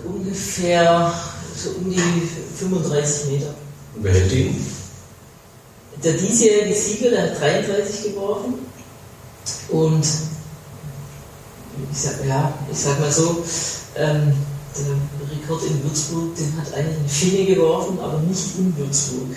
[0.04, 1.12] Ungefähr
[1.56, 2.28] so um die
[2.58, 3.54] 35 Meter.
[3.94, 4.66] Und wer hält den?
[6.02, 8.54] Der diesjährige Sieger, der hat 33 geworfen.
[9.70, 10.04] Und
[11.92, 13.44] ich sag, ja, ich sag mal so,
[13.96, 14.32] ähm,
[14.76, 19.28] der Rekord in Würzburg, den hat eigentlich ein Finne geworfen, aber nicht in Würzburg.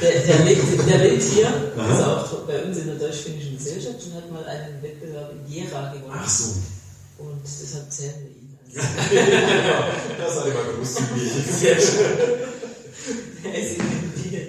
[0.00, 1.94] Der, der, lebt, der lebt hier, Aha.
[1.94, 5.92] ist auch bei uns in der Deutsch-Finnischen Gesellschaft und hat mal einen Wettbewerb in Jera
[5.92, 6.12] gewonnen.
[6.22, 6.44] Ach so.
[7.18, 8.58] Und deshalb zählen wir ihn.
[8.74, 8.84] als-
[10.18, 12.18] Das ich mal gewusst, wie Sehr schön.
[13.44, 14.46] Er ist in Bier.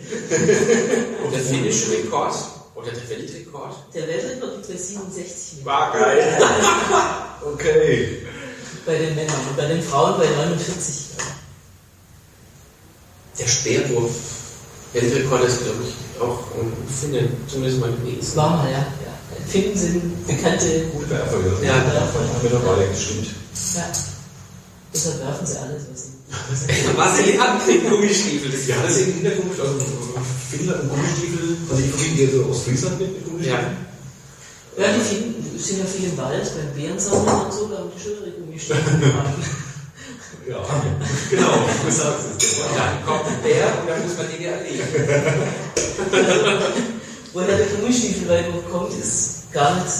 [1.23, 2.35] Und der finnische Rekord
[2.75, 3.75] oder der Weltrekord?
[3.93, 5.65] Der Weltrekord liegt bei 67 Metern.
[5.65, 6.37] War geil.
[7.53, 8.17] Okay.
[8.85, 10.95] Bei den Männern und bei den Frauen bei 49.
[13.39, 14.11] Der Speerwurf.
[14.93, 18.35] Weltrekord ist, glaube ich, auch ein Finne, zumindest mal gewesen.
[18.35, 18.79] War mal, ja.
[18.79, 19.13] ja.
[19.47, 20.85] Finnen sind bekannte.
[20.93, 21.67] Gute Werfer, ja.
[21.67, 21.83] Ja.
[21.83, 23.27] da haben wir dabei, das stimmt.
[23.75, 23.83] Ja.
[24.93, 26.17] Deshalb werfen sie alles, was sie.
[26.97, 28.51] Was sie ankriegen, Gummistiefel.
[28.51, 29.79] Das Ja, das ist in der Hintergrund, also
[30.51, 33.77] Finnland und Gummistiefel, also ich verbinde eher so aus Friesland mit Gummistiefeln.
[34.77, 34.83] Ja.
[34.83, 38.01] Ja, die Finnen sind ja viel im Wald, beim Bärensammeln und so, da haben die
[38.01, 38.83] schönere Gummistiefel.
[40.49, 40.63] Ja,
[41.29, 42.53] genau, du sagst es.
[42.59, 44.83] Und dann kommt Bär und dann muss man den ja erlegen.
[47.33, 49.91] Woher der Gummistiefelweibruch kommt, ist gar nicht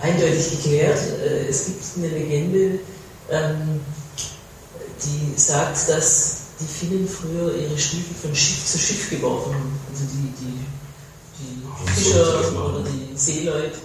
[0.00, 0.98] eindeutig geklärt.
[1.24, 2.80] Äh, Es gibt eine Legende,
[3.30, 3.80] ähm,
[5.02, 9.80] die sagt, dass die Finnen früher ihre Stiefel von Schiff zu Schiff geworfen haben.
[9.90, 10.66] Also die, die,
[11.38, 11.62] die
[11.94, 13.78] Fischer oder die Seeleute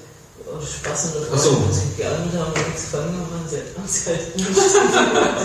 [0.60, 1.20] Spaß und so.
[1.22, 4.22] Freude, wenn sie geangelt haben und nichts gefangen haben, sie haben sie halt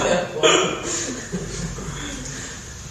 [0.02, 0.76] hergeworfen.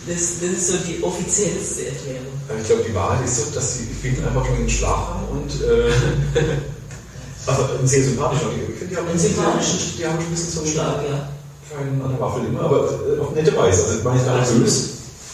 [0.08, 2.36] das, das ist so die offiziellste Erklärung.
[2.62, 5.52] Ich glaube, die Wahrheit ist so, dass die Finnen einfach schon einen Schlag haben und
[5.62, 5.92] äh,
[7.48, 8.42] also sehr sympathisch.
[8.70, 11.30] Ich finde, die haben Einen sympathischen die haben ein bisschen so einen Schlag, ja.
[11.70, 13.84] kleinen an der Waffel immer, aber äh, auf nette Weise.
[13.84, 14.90] Also, ich meine gar nicht böse,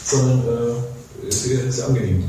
[0.06, 2.24] sondern äh, sehr, sehr angenehm.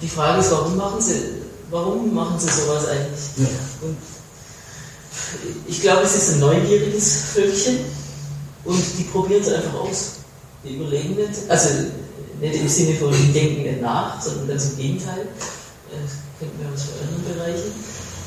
[0.00, 1.37] Die Frage ist, warum machen sie,
[1.70, 3.20] warum machen sie sowas eigentlich?
[3.36, 3.48] Ja.
[3.82, 3.96] Und
[5.66, 7.78] ich glaube, es ist ein neugieriges Völkchen
[8.64, 10.12] und die probieren es einfach aus.
[10.64, 11.68] Die überlegen nicht, also
[12.40, 15.20] nicht im Sinne von, die denken nicht nach, sondern ganz im Gegenteil.
[15.20, 17.72] Äh, Das kennt man aus anderen Bereichen.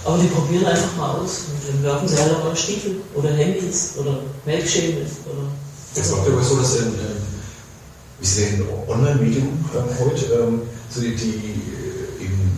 [0.04, 3.30] Aber die probieren einfach mal aus und dann werfen sie halt auch mal Stiefel oder
[3.30, 5.48] Handys oder Melkschäme oder.
[5.94, 11.16] Es war aber so, dass ein, äh, denn ein Online-Medium ähm, heute, ähm, so die,
[11.16, 11.81] die in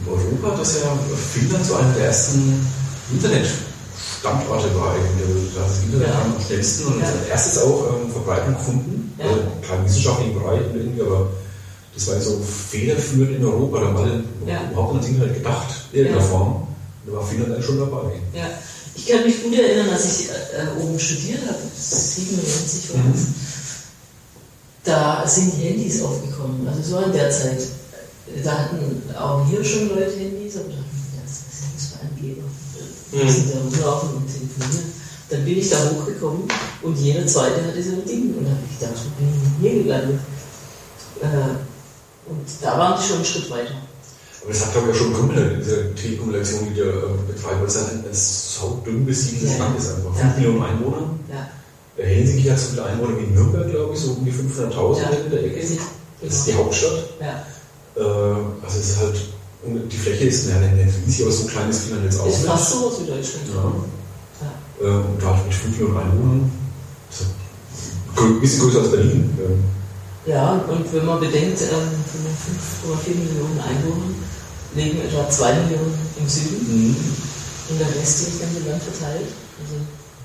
[0.08, 0.98] Europa, dass ja
[1.34, 2.66] Finnland so einer der ersten
[3.12, 4.92] Internetstandorte war.
[4.94, 5.06] Also,
[5.56, 6.22] da hat das Internet Ja.
[6.22, 7.06] am schnellsten und Ja.
[7.08, 9.13] als erstes auch ähm, Verbreitung gefunden.
[9.18, 9.26] Ja.
[9.26, 11.30] Also, klar, wissenschaftlichen Bereich irgendwie, aber
[11.96, 14.70] das war ja so federführend in Europa, da haben alle Ja.
[14.72, 16.32] überhaupt nicht ans Internet gedacht, in irgendeiner Ja.
[16.32, 16.68] Form.
[17.06, 18.22] Da war Finnland eigentlich schon dabei.
[18.34, 18.48] Ja,
[18.96, 23.12] ich kann mich gut erinnern, als ich äh, oben studiert habe, 97 war Mhm.
[23.13, 23.22] das.
[24.86, 27.60] Da sind die Handys aufgekommen, also so in der Zeit.
[28.44, 32.00] Da hatten auch hier schon Leute Handys, da dachten wir, ja, was sind das für
[32.08, 32.48] Angeber?
[33.12, 34.94] Die sind da rumlaufen und telefonieren.
[35.30, 36.44] Dann bin ich da hochgekommen
[36.82, 38.34] und jeder Zweite hatte so ein Ding.
[38.38, 40.20] Und da habe ich gedacht, wo bin ich hier gelandet?
[41.22, 43.76] Äh, und da waren die schon einen Schritt weiter.
[44.42, 47.68] Aber das hat, glaube ich, auch schon Gründe, diese Telekommunikation, die da äh, betreiben, weil
[47.68, 49.66] es ein, ein so dünn besiedeltes Ja.
[49.66, 50.16] Land ist einfach.
[50.16, 50.22] Ja.
[50.22, 51.10] 5 Millionen Einwohner.
[51.30, 51.50] Ja,
[52.04, 55.10] Helsinki hat so viele Einwohner wie Nürnberg, glaube ich, so um die 500.000 ja.
[55.10, 55.78] in der Ecke.
[56.22, 57.10] Das ist die Hauptstadt.
[57.22, 57.46] Ja.
[57.96, 59.16] Äh, also es ist halt,
[59.66, 62.48] die Fläche ist ja nicht riesig, aber so klein ist Finnland jetzt auch Ist nicht.
[62.48, 63.46] fast so was wie Deutschland.
[63.54, 64.46] Ja.
[64.82, 64.88] Ja.
[64.88, 66.52] Äh, und da mit 5 Millionen Einwohnern,
[67.10, 67.24] so
[68.24, 69.30] ein bisschen größer als Berlin.
[69.40, 69.64] Ähm,
[70.26, 74.16] Ja, und wenn man bedenkt, ähm, von den 5,4 Millionen Einwohnern
[74.76, 76.96] leben etwa 2 Millionen im Süden Mhm.
[77.70, 79.28] und der Rest ist dann im Land verteilt.
[79.60, 79.76] Also,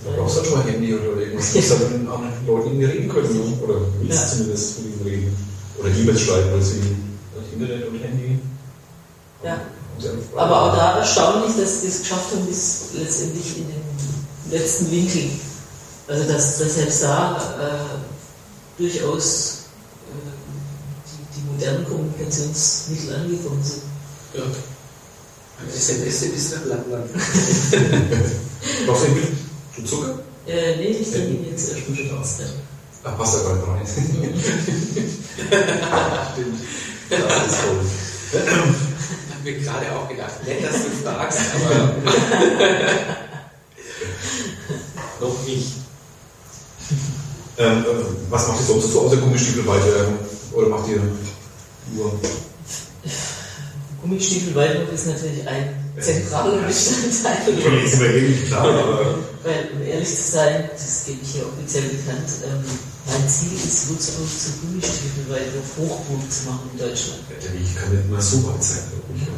[0.05, 1.53] Da brauchst du halt schon mal Handy oder irgendwas.
[1.53, 3.35] Du musst halt mit anderen Leuten irgendwie reden können.
[3.35, 3.59] Ne?
[3.67, 4.27] Oder willst Ja.
[4.29, 5.37] zumindest mit ihnen reden.
[5.79, 7.08] Oder E-Mails schreiben, deswegen das
[7.61, 8.39] Internet und Handy.
[9.45, 9.61] ja.
[9.99, 13.83] Und Aber auch da erstaunlich, dass sie es geschafft haben, bis letztendlich in den
[14.53, 15.31] letzten Winkel.
[16.07, 19.65] Also dass, dass selbst da äh, durchaus
[20.07, 20.31] äh,
[21.05, 23.83] die, die modernen Kommunikationsmittel angekommen sind.
[24.35, 24.43] Ja.
[25.75, 27.11] SMS bis nach Lappland.
[28.87, 29.29] Brauchst du ein Bild?
[29.79, 30.19] Und Zucker?
[30.47, 32.15] Äh, nee, ich denke jetzt erst Schon da.
[32.15, 32.51] Ja.
[33.05, 33.87] Ach, passt da gar nicht rein.
[36.33, 36.61] Stimmt.
[37.11, 37.25] Ich habe
[39.43, 41.95] mir gerade auch gedacht, nett, dass du fragst, aber
[45.21, 45.73] noch nicht.
[47.57, 47.87] Ähm, äh,
[48.31, 49.89] was macht ihr sonst so aus der Gummistiefelweite?
[49.89, 50.19] Ähm,
[50.53, 51.01] oder macht ihr
[51.93, 52.21] nur.
[54.03, 57.63] Gummistiefelweite ist natürlich ein zentraler Bestandteil.
[57.63, 59.19] Von jetzt über ewig klar, aber.
[59.45, 62.65] Weil, um ehrlich zu sein, das gebe ich hier offiziell bekannt, ähm,
[63.07, 67.21] mein Ziel ist, Würzburg zu Gummistiefelweitwurf Hochburg zu machen in Deutschland.
[67.31, 69.29] Der Weg kann nicht immer so weit sein, glaube ich.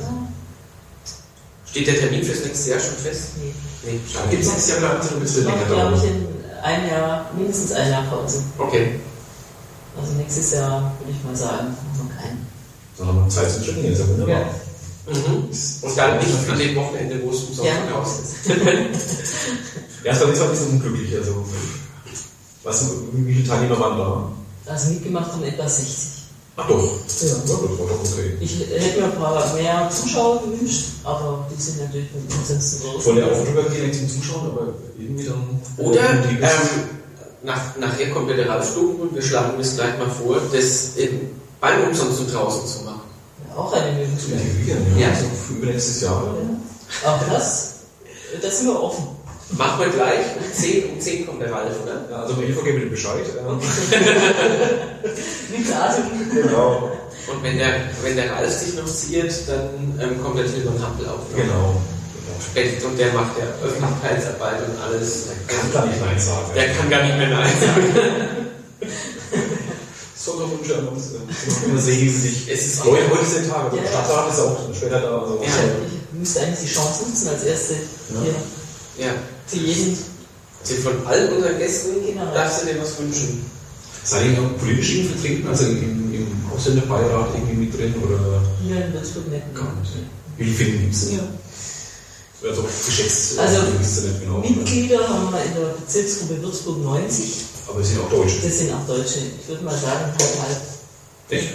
[1.70, 3.22] Steht der Termin fürs nächste Jahr schon fest?
[3.36, 3.54] Nee.
[3.84, 6.26] Nee, gibt es nächstes Jahr wieder ein bisschen Noch, länger glaube ich, in
[6.62, 8.42] ein Jahr, mindestens ein Jahr Pause.
[8.58, 9.00] Okay.
[10.00, 12.46] Also nächstes Jahr würde ich mal sagen, machen wir keinen.
[12.98, 14.54] Dann haben wir noch Zeit zum Trainieren, ist ja wunderbar.
[15.10, 15.48] Mhm.
[15.82, 18.50] Und dann nicht an dem Wochenende, wo es umsonst Ja, raus ist.
[20.04, 21.16] Ja, es war jetzt ein bisschen unglücklich.
[21.16, 21.44] Also,
[22.62, 24.32] was, wie viele Teilnehmer waren da?
[24.72, 26.20] Also mitgemacht haben etwa 60.
[26.56, 26.78] Ach doch.
[26.78, 27.28] Ja.
[27.28, 28.36] Ja, das war doch okay.
[28.40, 33.04] Ich hätte mir ein paar mehr Zuschauer gewünscht, aber die sind natürlich mit ansonsten raus.
[33.04, 35.60] Von der auch drüber gehen zum Zuschauen, aber irgendwie dann.
[35.78, 37.00] Oder die ähm,
[37.42, 41.30] nach, nachher kommt ja der Ralf und wir schlagen das gleich mal vor, das in,
[41.60, 43.09] beim Umsonst und draußen zu machen.
[43.56, 44.40] Auch eine zu Möglichkeit.
[44.40, 45.08] integrieren, ja.
[45.08, 45.14] Ja.
[45.14, 46.24] So für übernächstes Jahr.
[47.04, 47.10] Ja.
[47.10, 47.74] Auch das,
[48.42, 49.04] das sind wir offen.
[49.52, 52.04] Machen wir gleich um 10, um 10 kommt der Ralf, oder?
[52.08, 53.24] Ja, also bei Eva geben wir Bescheid.
[53.36, 53.58] Ähm,
[55.58, 56.04] Mit Datum.
[56.32, 56.90] genau.
[57.32, 61.06] Und wenn der, wenn der Ralf sich noch ziert, dann ähm, kommt der Tilman Hampel
[61.08, 61.18] auf.
[61.34, 61.52] Genau.
[61.52, 61.80] genau.
[62.40, 65.26] Spät- Und der macht ja Öffentlichkeitsarbeit und alles.
[65.48, 66.46] Kann gar nicht Nein sagen.
[66.54, 67.92] Der kann gar nicht mehr Nein sagen.
[70.24, 71.12] Sonderwünsche an uns.
[71.12, 72.50] äh, Immer sehen Sie sich.
[72.50, 73.72] Es ist Heute, heute ist der Tag.
[73.72, 73.88] Der Ja.
[73.88, 75.18] Stadtrat ist auch später da.
[75.22, 75.48] Also Ja.
[75.48, 77.74] Ich müsste eigentlich die Chance nutzen, als erste
[78.08, 79.12] hier Ja.
[79.46, 79.96] für jeden.
[80.62, 82.34] Sie von all unseren Gästen Genau.
[82.34, 83.46] darfst du dir was wünschen.
[84.04, 85.48] Seid ihr noch politisch irgendwie vertreten?
[85.48, 87.94] Also im, im Ausländerbeirat irgendwie mit drin?
[88.04, 89.54] Oder Hier in Würzburg nicht.
[89.54, 89.92] gar nicht?
[90.36, 91.28] Wie viele gibt es denn hier?
[92.50, 93.38] Also geschätzt.
[93.38, 94.38] Also, ihr nicht genau.
[94.38, 97.32] Mitglieder haben wir in der Bezirksgruppe Würzburg 90.
[97.68, 98.40] Aber es sind auch Deutsche.
[98.42, 99.18] Das sind auch Deutsche.
[99.40, 100.60] Ich würde mal sagen, halb, halb.
[101.28, 101.48] Echt?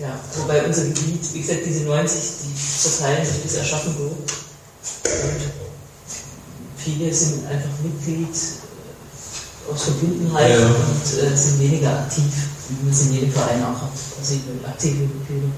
[0.00, 4.12] Ja, wobei unser Gebiet, wie gesagt, diese 90, die verteilen sich bis Aschaffenburg.
[4.12, 5.40] Und
[6.76, 10.66] viele sind einfach Mitglied äh, aus Verbundenheit Ja.
[10.66, 12.32] und äh, sind weniger aktiv,
[12.68, 13.92] wie man es in jedem Verein auch hat.
[14.18, 14.34] Also
[14.66, 15.48] aktive Mitglieder.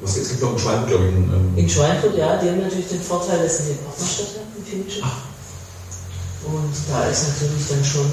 [0.00, 1.14] Was es gibt auch einen Schwein, glaube ich.
[1.14, 4.70] In Ähm, Schweinfurt, ja, die haben natürlich den Vorteil, dass sie eine Partnerstadt haben, die
[4.70, 5.00] finnische.
[5.00, 8.10] Und da ist natürlich dann schon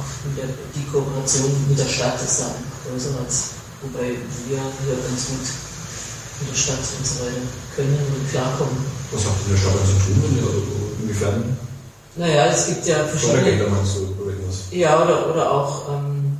[0.00, 4.96] auch der, die Kooperation mit der Stadt ist da einfach größer als, wobei wir hier
[4.96, 5.44] ganz gut
[6.40, 7.44] mit der Stadt und so weiter
[7.76, 8.80] können und klarkommen.
[9.12, 10.20] was habt ihr in der Stadt zu tun?
[10.40, 10.62] Also,
[11.02, 11.56] inwiefern?
[12.16, 14.00] Naja, es gibt ja verschiedene, Fördergelder meinst du?
[14.20, 14.56] Oder irgendwas?
[14.72, 16.36] ja, oder, oder auch ähm,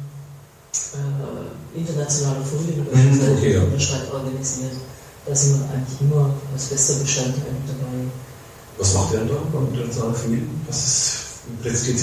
[0.75, 3.61] äh, internationale Funde mit Mhm, der okay, ja.
[3.61, 4.73] von der Stadt organisiert.
[5.27, 8.09] Da sind wir eigentlich immer als bester Bestandteil dabei.
[8.79, 10.61] Was macht ihr denn da beim internationalen Familien?
[10.66, 11.16] Was ist,
[11.62, 11.99] präsentiert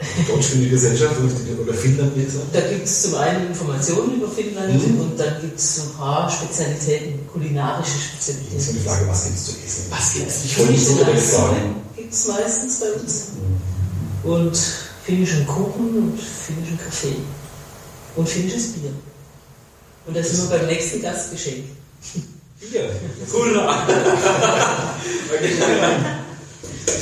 [0.00, 1.16] sich eine deutsch-finnische Gesellschaft
[1.62, 2.36] oder Finnland jetzt?
[2.52, 5.00] Da gibt es zum einen Informationen über Finnland Mhm.
[5.00, 8.88] und dann gibt es ein paar Spezialitäten, kulinarische Jetzt ist die Spezialitäten.
[8.88, 9.84] Frage, was gibt es zu essen?
[9.90, 10.34] Was gibt's?
[10.44, 11.76] Ich wollte nicht so direkt sagen.
[11.96, 13.22] Gibt es meistens bei uns.
[14.24, 14.58] Und
[15.04, 17.16] finnischen Kuchen und finnischen Kaffee.
[18.16, 18.90] Und finnisches Bier.
[20.06, 21.64] Und da sind wir beim nächsten Gastgeschenk.
[22.60, 22.90] Bier.
[23.32, 23.86] Hurra!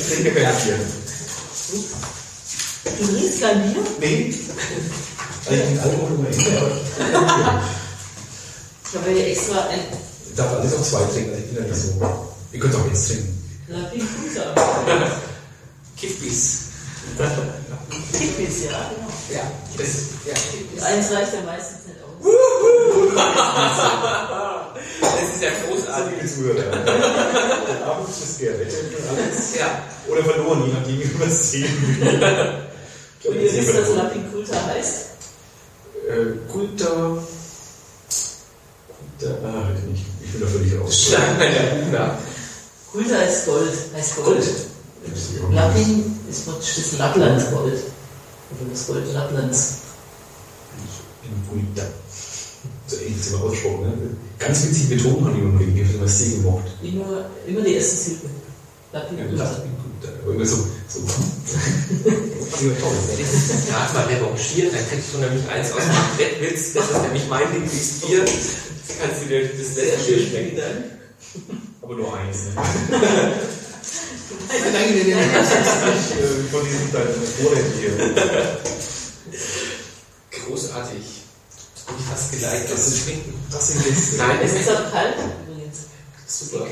[0.07, 0.51] Ich trinke Bier.
[2.85, 3.83] Du trinkst kein Bier?
[3.99, 4.29] Nee.
[4.29, 7.61] Ich trinke Alkohol immer immer.
[8.87, 9.79] Ich habe ja extra ein
[10.29, 11.89] Ich darf alles auf zwei trinken, also ich bin ja nicht so.
[12.51, 13.31] Ihr könnt auch jetzt trinken.
[13.67, 14.55] Lapinkusa.
[15.97, 16.59] Kiffbis.
[18.13, 19.11] Kippis, ja, genau.
[19.33, 20.83] Ja, das ist, ja, Kiffbis.
[20.83, 22.11] Eins reicht ja meistens nicht aus.
[25.01, 26.13] Das ist ja großartig.
[26.21, 26.71] Liebe Zuhörer.
[26.71, 29.55] Der Abend ist gerettet und alles.
[29.59, 29.67] Ja.
[30.07, 32.19] Oder verloren, je nachdem, wie man es sehen will.
[33.27, 33.97] Und ihr wisst, was verloren.
[33.97, 35.05] Lapinkulta heißt?
[36.07, 36.85] Äh, Kulta.
[38.87, 39.35] Kulta.
[39.43, 40.05] Ah, weiß ich nicht.
[40.23, 41.11] Ich bin da völlig raus.
[42.91, 44.45] Kulta ist Gold, heißt Gold.
[45.51, 47.73] Lappin ist praktisch das Lapplandsgold.
[47.73, 49.73] Oder das Gold Lapplands.
[51.49, 51.83] Kulta.
[52.87, 54.17] So ähnlich immer ausgesprochen, ne?
[54.37, 56.65] Ganz witzig haben die immer Ich habe das sehr gemocht.
[56.81, 58.29] Immer, immer die erste Silbe.
[58.93, 59.63] Ja, Lapinkulta.
[60.25, 60.67] Immer so.
[60.87, 61.01] so.
[63.67, 66.73] Gerade mal revanchieren, dann kriegst du nämlich eins aus dem Brettwitz.
[66.73, 68.19] Das ist nämlich mein Lieblingsbier.
[68.19, 70.61] Jetzt kannst du dir das letzte Bier schmecken.
[71.81, 72.37] Aber nur eins.
[72.45, 73.31] Ne?
[74.73, 75.17] Danke dir,
[76.51, 77.91] Von diesem Vorräten hier.
[80.45, 81.05] Großartig.
[81.87, 83.33] Ich fast geliked, das zu trinken.
[83.51, 84.17] Das sind jetzt.
[84.17, 85.15] Nein, Es es ist auch kalt
[86.27, 86.67] super.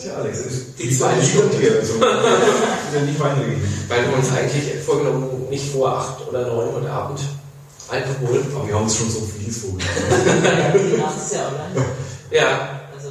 [0.00, 0.38] Tja, Alex,
[0.78, 1.58] Die zwei Stunden.
[1.60, 1.76] Hier.
[1.78, 3.60] Also, ja nicht weitergehen.
[3.88, 7.20] Weil wir uns eigentlich vorgenommen, nicht vor acht oder neun Uhr Abend
[7.88, 8.42] Alkohol.
[8.54, 9.84] Aber wir haben uns schon so vieles vorgenommen.
[10.42, 11.86] Ja, die Nacht ist ja online.
[12.30, 13.10] Ja, Also,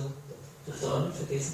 [0.66, 1.54] dürft ihr auch nicht vergessen.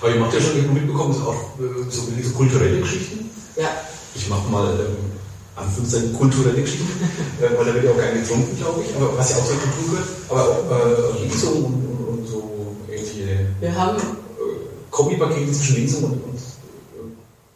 [0.00, 3.30] Aber ihr macht ja schon mitbekommen, das ist auch äh, so, so kulturelle Geschichten.
[3.56, 3.70] Ja,
[4.14, 4.96] Ich mache mal ähm,
[5.56, 7.00] Anführungszeichen kulturelle Geschichten,
[7.40, 9.56] äh, weil da wird ja auch gerne getrunken, glaube ich, aber was ja auch zur
[9.56, 10.08] Kultur gehört.
[10.28, 14.25] Aber auch äh, Lesungen und, und, und so ähnliche wir haben
[14.96, 17.12] Kombipakete zwischen Lesung und, und äh,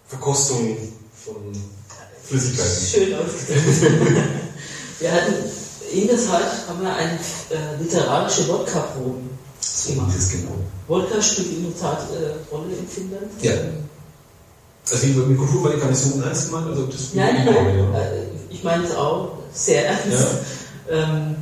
[0.07, 0.77] Verkostung
[1.25, 1.37] von
[2.23, 2.87] Flüssigkeiten.
[2.87, 4.21] schön ausgedrückt.
[5.01, 5.35] wir hatten,
[5.91, 9.21] in der Tat haben wir eine äh, literarische Wodka-Probe
[9.87, 10.15] gemacht.
[10.19, 10.53] es genau.
[10.87, 13.31] Wodka spielt in der Tat äh, Rolle in Finnland.
[13.41, 13.53] Ja.
[13.53, 13.89] Ähm,
[14.93, 17.79] Also die- mit Kultur war ich so ernst gemeint, also das Nein, nein, nein.
[17.95, 18.01] Ja.
[18.01, 20.27] Äh, Ich meine es auch sehr ernst.
[20.91, 21.37] Ähm,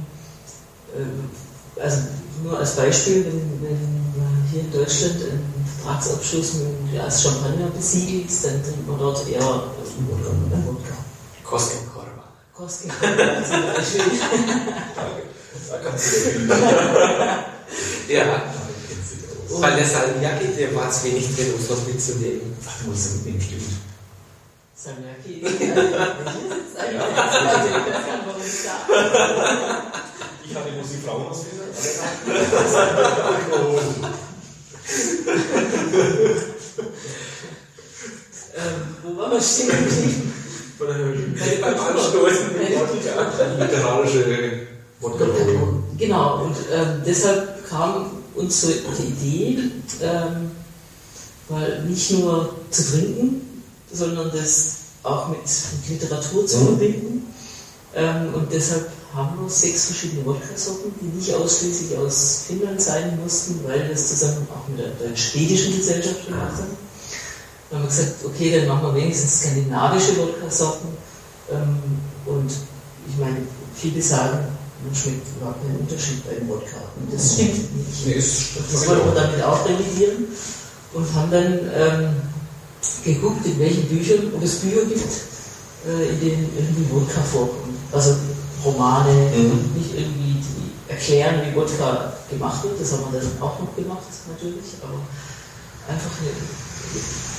[0.94, 1.98] äh, also
[2.44, 3.80] nur als Beispiel, wenn, wenn
[4.22, 5.57] man hier in Deutschland einen
[5.88, 10.30] Vertragsabschluss mit ja, als Champagner besiegelt, dann trinkt man dort eher äh, Wodka.
[10.30, 10.94] Äh, Wodka.
[11.44, 12.24] Koskenkorva.
[12.52, 14.02] Kostet zum Beispiel.
[15.70, 16.30] Da kannst du
[18.12, 18.42] ja Ja,
[19.50, 22.56] weil der Salmiakki, der war es wenig drin, um es was mitzunehmen.
[22.66, 23.62] Ach, du musst ja mitnehmen, stimmt.
[24.74, 25.42] Salmiakki.
[26.74, 26.98] Sagen.
[30.44, 31.74] Ich hatte bloß die Frauen aus Finnland.
[38.56, 40.32] Ähm, wo waren wir stehen geblieben?
[41.60, 42.50] Beim Anstoßen.
[43.58, 44.66] Literarische
[45.00, 45.24] wodka
[45.96, 49.58] Genau, und ähm, deshalb kam uns so die Idee,
[50.02, 50.50] ähm,
[51.48, 53.62] weil nicht nur zu trinken,
[53.92, 56.66] sondern das auch mit, mit Literatur zu Mhm.
[56.66, 57.34] verbinden.
[57.94, 63.60] Ähm, und deshalb haben wir sechs verschiedene Wodka-Sorten, die nicht ausschließlich aus Finnland sein mussten,
[63.66, 66.76] weil wir das zusammen auch mit der deutsch-schwedischen Gesellschaft gemacht haben.
[67.70, 70.88] Dann haben wir gesagt, okay, dann machen wir wenigstens skandinavische Wodka-Sorten.
[71.50, 71.78] Ähm,
[72.26, 72.50] und
[73.08, 73.38] ich meine,
[73.74, 74.38] viele sagen,
[74.84, 76.76] man schmeckt überhaupt keinen Unterschied beim Wodka.
[77.00, 78.06] Und das stimmt nicht.
[78.06, 80.26] Nee, Das wollten wir damit auch revidieren
[80.94, 82.16] und haben dann ähm,
[83.04, 85.12] geguckt, in welchen Büchern, ob es Bücher gibt,
[85.86, 87.76] äh, in denen irgendwie Wodka vorkommt.
[87.92, 88.14] Also
[88.64, 89.72] Romane, Mhm.
[89.76, 94.02] nicht irgendwie die erklären, wie Wodka gemacht wird, das haben wir dann auch noch gemacht,
[94.28, 94.98] natürlich, aber
[95.88, 96.32] einfach eine,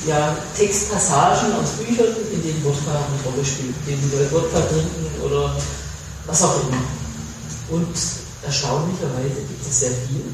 [0.09, 5.05] ja, Textpassagen aus Büchern, in denen Wodka eine Rolle spielt, in denen wir Wodka trinken
[5.25, 5.55] oder
[6.25, 6.81] was auch immer.
[7.71, 7.95] Und
[8.45, 10.23] erstaunlicherweise gibt es sehr viel.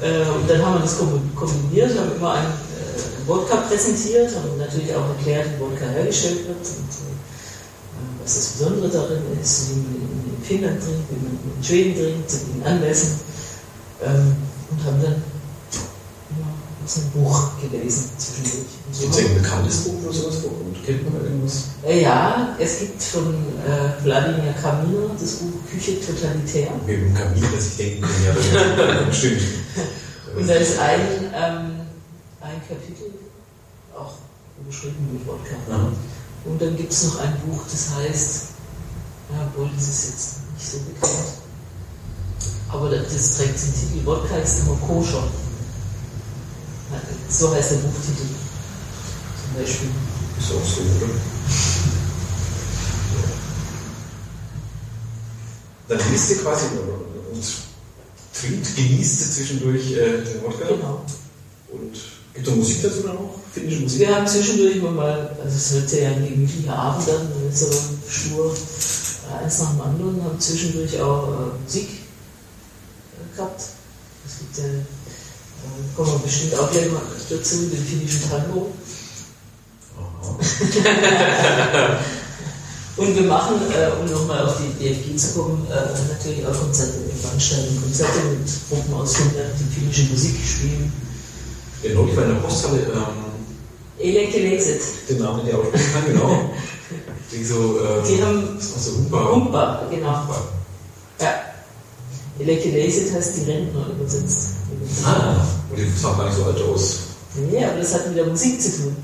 [0.00, 4.56] Äh, und dann haben wir das kom- kombiniert, haben immer einen äh, Wodka präsentiert, haben
[4.56, 7.18] natürlich auch erklärt, wie Wodka hergestellt wird und äh,
[8.28, 12.32] was das Besondere darin ist, wie man in Finnland trinkt, wie man in Schweden trinkt,
[12.54, 13.20] in Anlässen.
[14.04, 14.36] Ähm,
[14.70, 15.22] und haben dann
[16.28, 16.52] immer
[16.84, 18.68] aus einem Buch gelesen zwischendurch.
[18.86, 20.84] Und Gibt es ein bekanntes Buch, wo sowas vorkommt?
[20.84, 21.64] Kennt man irgendwas?
[21.86, 26.68] äh, ja, es gibt von äh, Wladimir Kaminer das Buch Küche totalitär.
[26.86, 29.40] Mit dem Kamin, dass ich denken kann, ja, das stimmt.
[30.36, 31.00] Und da ist ein,
[31.34, 31.70] ähm,
[32.42, 33.10] ein Kapitel
[33.96, 34.12] auch
[34.60, 35.54] überschrieben mit Wodka.
[35.70, 35.92] Aha.
[36.44, 38.42] Und dann gibt es noch ein Buch, das heißt,
[39.30, 41.38] ja, obwohl das ist jetzt nicht so bekannt,
[42.70, 45.26] aber das, trägt den Titel Wodka ist immer koscher.
[47.28, 48.24] So heißt der Buchtitel.
[48.24, 49.90] Zum Beispiel.
[50.38, 51.12] Ist auch so, oder?
[55.88, 56.66] Dann liest ihr quasi
[57.32, 57.44] und
[58.32, 60.68] trinkt, genießt zwischendurch äh, den Wodka.
[60.68, 61.04] Genau.
[61.70, 63.34] Und gibt es Musik dazu dann auch?
[63.52, 64.00] Finnische Musik?
[64.00, 67.66] Wir haben zwischendurch mal, also es wird ja ein gemütlicher Abend dann, wenn so
[68.08, 73.62] stur äh, eins nach dem anderen, haben zwischendurch auch äh, Musik äh, gehabt.
[74.26, 74.84] Es gibt ja, äh,
[75.96, 78.72] kommen wir bestimmt auch gleich mal dazu, den finnischen Tango.
[82.96, 86.98] Und wir machen, äh, um nochmal auf die DFG zu kommen, äh, natürlich auch Konzerte,
[87.06, 90.92] wir veranstalten Konzerte mit Gruppen aus Finnland, die finnische Musik spielen.
[91.82, 94.80] Ja, neulich war in der Posthalle ähm, Eleke Leset.
[95.08, 96.50] den Namen, der aussprechen kann, genau.
[97.32, 99.32] Die so, äh, Die haben das war so Humpa.
[99.32, 100.20] Humpa, genau.
[100.22, 100.42] Humpa.
[101.20, 101.34] Ja.
[102.38, 104.48] Eleke Leset heißt die Rentner übersetzt.
[105.04, 106.98] Ah, und die sah gar nicht so alt aus.
[107.50, 108.96] Nee, aber das hat mit der Musik zu tun.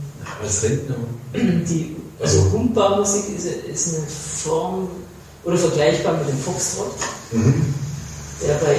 [0.42, 0.96] Als Rentner.
[1.34, 4.88] Die, also Also- Humpa-Musik ist, ist eine Form
[5.44, 6.94] oder vergleichbar mit dem Foxtrot,
[7.32, 7.74] Mhm.
[8.42, 8.76] der bei,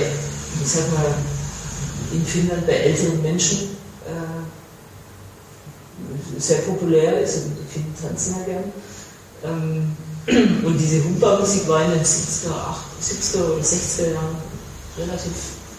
[0.64, 1.14] ich sag mal,
[2.14, 3.75] in Finnland bei älteren Menschen
[4.06, 4.44] äh,
[6.40, 8.72] sehr populär ist und die Finnen tanzen ja gern.
[9.44, 9.96] Ähm,
[10.66, 14.36] und diese Humpa-Musik war in den 70er, 80er, 70er oder 60er Jahren
[14.98, 15.34] relativ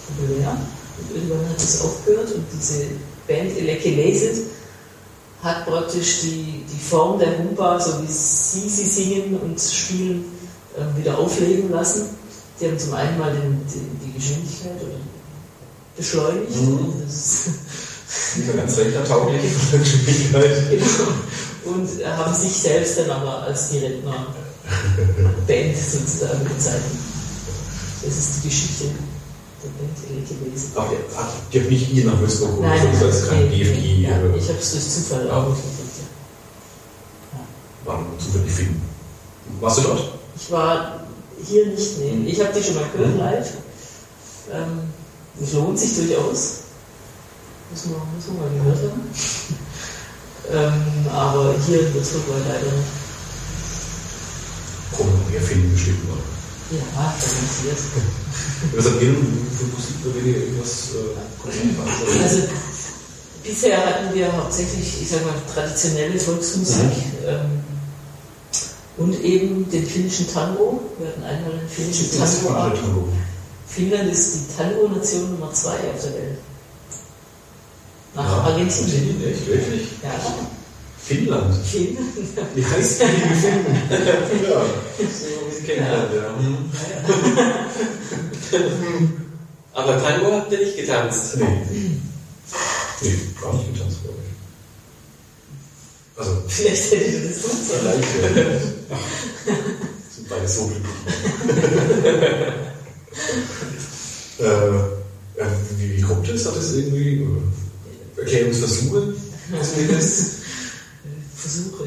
[0.07, 0.57] populär.
[0.99, 2.87] Und irgendwann hat es aufgehört und diese
[3.27, 4.45] Band Elekeleset
[5.43, 10.25] hat praktisch die, die Form der Humpa, so wie sie sie singen und spielen,
[10.79, 12.07] ähm, wieder aufleben lassen.
[12.61, 15.01] Die haben zum einen mal den, die, die Geschwindigkeit oder
[15.97, 16.57] beschleunigt.
[16.57, 17.03] Mhm.
[18.07, 20.81] Das Nicht mehr ganz rechnertauglich von der Geschwindigkeit.
[21.65, 24.27] Und haben sich selbst dann aber als die Rentner
[25.47, 26.83] Band sozusagen bezeichnet.
[28.05, 28.85] Das ist die Geschichte
[29.63, 30.73] der Band gewesen.
[30.77, 33.63] Ach, ihr, habt nicht ihr nach Würzburg geholt, das ist kein nee,
[34.03, 35.71] ja, ich habe es durch Zufall auch gekriegt.
[37.33, 37.91] Ja.
[37.91, 38.83] Waren zufällig finden.
[39.61, 40.13] Warst du dort?
[40.37, 41.07] Ich war
[41.45, 42.13] hier nicht, nee.
[42.13, 42.27] Mhm.
[42.27, 43.53] Ich habe die schon mal gehört live.
[44.53, 44.93] Ähm,
[45.43, 46.66] es lohnt sich durchaus.
[47.71, 49.03] Muss man, muss man mal gehört haben.
[50.51, 52.89] ähm, aber hier in Würzburg leider nicht.
[54.97, 56.17] Komm, wir finden bestimmt noch.
[56.71, 57.79] Ja, organisiert.
[58.75, 62.23] Was habt ihr denn für Musik, wenn ihr irgendwas äh?
[62.23, 62.43] Also
[63.45, 67.27] bisher hatten wir hauptsächlich, ich sag mal, traditionelle Volksmusik Mhm.
[67.27, 67.61] ähm,
[68.97, 70.81] und eben den finnischen Tango.
[70.99, 72.49] Wir hatten einmal einen finnischen Tango.
[72.49, 72.77] Tango.
[72.77, 73.09] Tango.
[73.69, 76.39] Finnland ist die Tango-Nation Nummer zwei auf der Welt.
[78.17, 79.23] Nach Ja, Argentinien.
[79.25, 79.47] Echt?
[79.47, 79.83] Wirklich?
[80.03, 80.11] Ja,
[81.05, 81.55] Finnland.
[81.65, 82.09] Finnland.
[82.55, 83.05] Wie heißt die
[83.41, 83.67] Finnen?
[84.51, 84.61] ja,
[84.99, 87.69] so kennenlernen, ja.
[89.75, 91.37] Aber Tango habt ihr nicht getanzt.
[91.37, 91.45] Nee.
[93.03, 96.19] Nee, gar nicht getanzt, glaube ich.
[96.19, 98.03] Also, Vielleicht hätte ich das tun sollen.
[98.03, 98.45] vielleicht.
[98.91, 98.99] Ja.
[100.17, 100.95] Sind beide so glücklich.
[104.41, 105.47] äh, äh,
[105.77, 106.47] wie, wie kommt das?
[106.47, 107.27] Hat das irgendwie äh,
[108.17, 109.15] Erklärungsversuche?
[109.63, 110.31] Zumindest?
[111.37, 111.85] Versuche.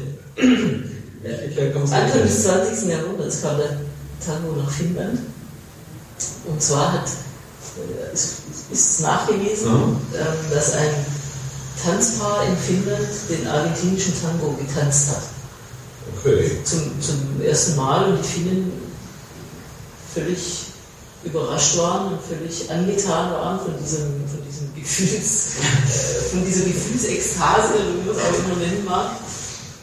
[1.94, 2.88] Anfang des 20.
[2.88, 3.80] Jahrhunderts kam der
[4.24, 5.18] Tango nach Finnland.
[6.46, 8.36] Und zwar hat, äh, es
[8.70, 9.96] ist nachgewiesen, Mhm.
[10.14, 10.94] ähm, dass ein
[11.84, 15.22] Tanzpaar in Finnland den argentinischen Tango getanzt hat.
[16.18, 16.58] Okay.
[16.64, 18.72] Zum, zum ersten Mal und die Finnen
[20.14, 20.66] völlig
[21.24, 27.74] überrascht waren und völlig angetan waren von diesem, von diesem Gefühls, äh, von dieser Gefühlsekstase,
[27.74, 29.10] wie man es auch immer nennen mag,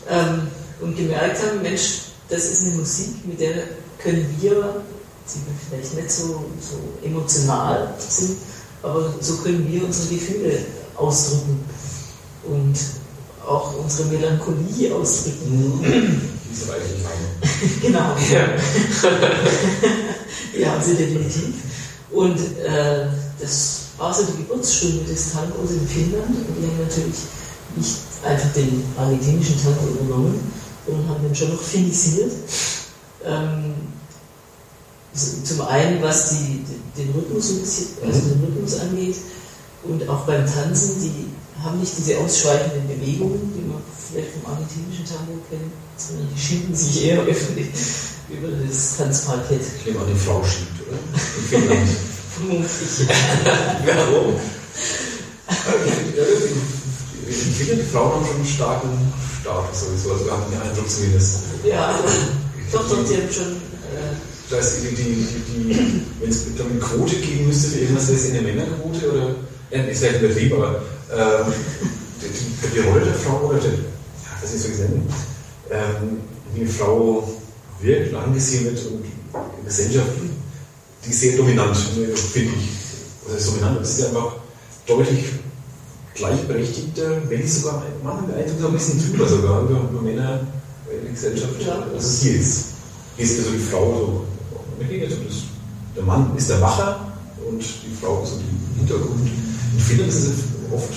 [0.09, 0.47] ähm,
[0.81, 3.53] und gemerkt haben, Mensch, das ist eine Musik, mit der
[3.99, 4.81] können wir,
[5.27, 8.37] die vielleicht nicht so, so emotional sind,
[8.81, 10.59] aber so können wir unsere Gefühle
[10.95, 11.63] ausdrücken
[12.45, 12.75] und
[13.45, 16.21] auch unsere Melancholie ausdrücken.
[16.49, 17.81] Diese reichlich haben.
[17.81, 18.15] Genau.
[18.31, 18.47] Ja.
[20.57, 21.55] Ja, sie definitiv.
[22.11, 23.07] Und äh,
[23.39, 26.29] das war so die Geburtsstunde des Tangos in Finnland.
[26.29, 27.17] Und die haben natürlich
[27.75, 30.39] nicht einfach den argentinischen Tango übernommen,
[30.85, 32.31] sondern haben den schon noch finnisiert.
[33.25, 33.73] Ähm,
[35.43, 36.63] zum einen, was die,
[36.97, 39.15] den Rhythmus, bisschen, also den Rhythmus angeht,
[39.83, 45.05] und auch beim Tanzen, die haben nicht diese ausschweifenden Bewegungen, die man vielleicht vom argentinischen
[45.05, 47.67] Tango kennt, sondern die schieben sich eher öffentlich
[48.29, 49.61] über das Tanzparkett.
[49.79, 50.97] Ich nehme an, die Frau schiebt, oder?
[50.97, 51.89] In Finnland.
[52.37, 53.07] Vermutlich.
[53.85, 54.35] Warum?
[57.27, 60.13] Ich finde, die Frauen haben schon einen starken Status sowieso.
[60.13, 61.39] Also wir haben den Eindruck zumindest.
[61.63, 61.97] Ja,
[62.71, 63.55] doch, doch, die haben schon.
[63.55, 64.15] Äh,
[64.49, 68.07] Da ist die, die, die, die wenn es mit eine Quote geben müsste für irgendwas,
[68.07, 69.35] wäre es eine Männerquote oder,
[69.71, 71.53] ja, ist vielleicht übertrieben, aber ähm,
[72.21, 73.77] die, die, Rolle der Frau oder der, ja,
[74.41, 74.91] was ist so gesagt,
[75.71, 76.21] ähm,
[76.55, 77.36] eine Frau
[77.81, 80.07] wirkt und angesehen wird und in der Gesellschaft,
[81.05, 82.69] die ist sehr dominant, finde ich.
[83.25, 83.79] Was heißt dominant?
[83.81, 84.35] Das ist ja einfach
[84.87, 85.25] deutlich
[86.15, 90.01] gleichberechtigter, wenn nicht sogar, man hat den Eindruck, so ein bisschen drüber sogar, über, über
[90.01, 90.47] Männer
[90.91, 91.85] in der Gesellschaft, Ja.
[91.93, 92.65] als es hier ist.
[93.17, 94.25] Hier ist ja so die Frau so,
[94.79, 95.35] umgekehrt, so das,
[95.95, 97.11] der Mann ist der Macher
[97.47, 99.29] und die Frau ist so im Hintergrund.
[99.73, 100.33] In Finnland ist es
[100.73, 100.89] oft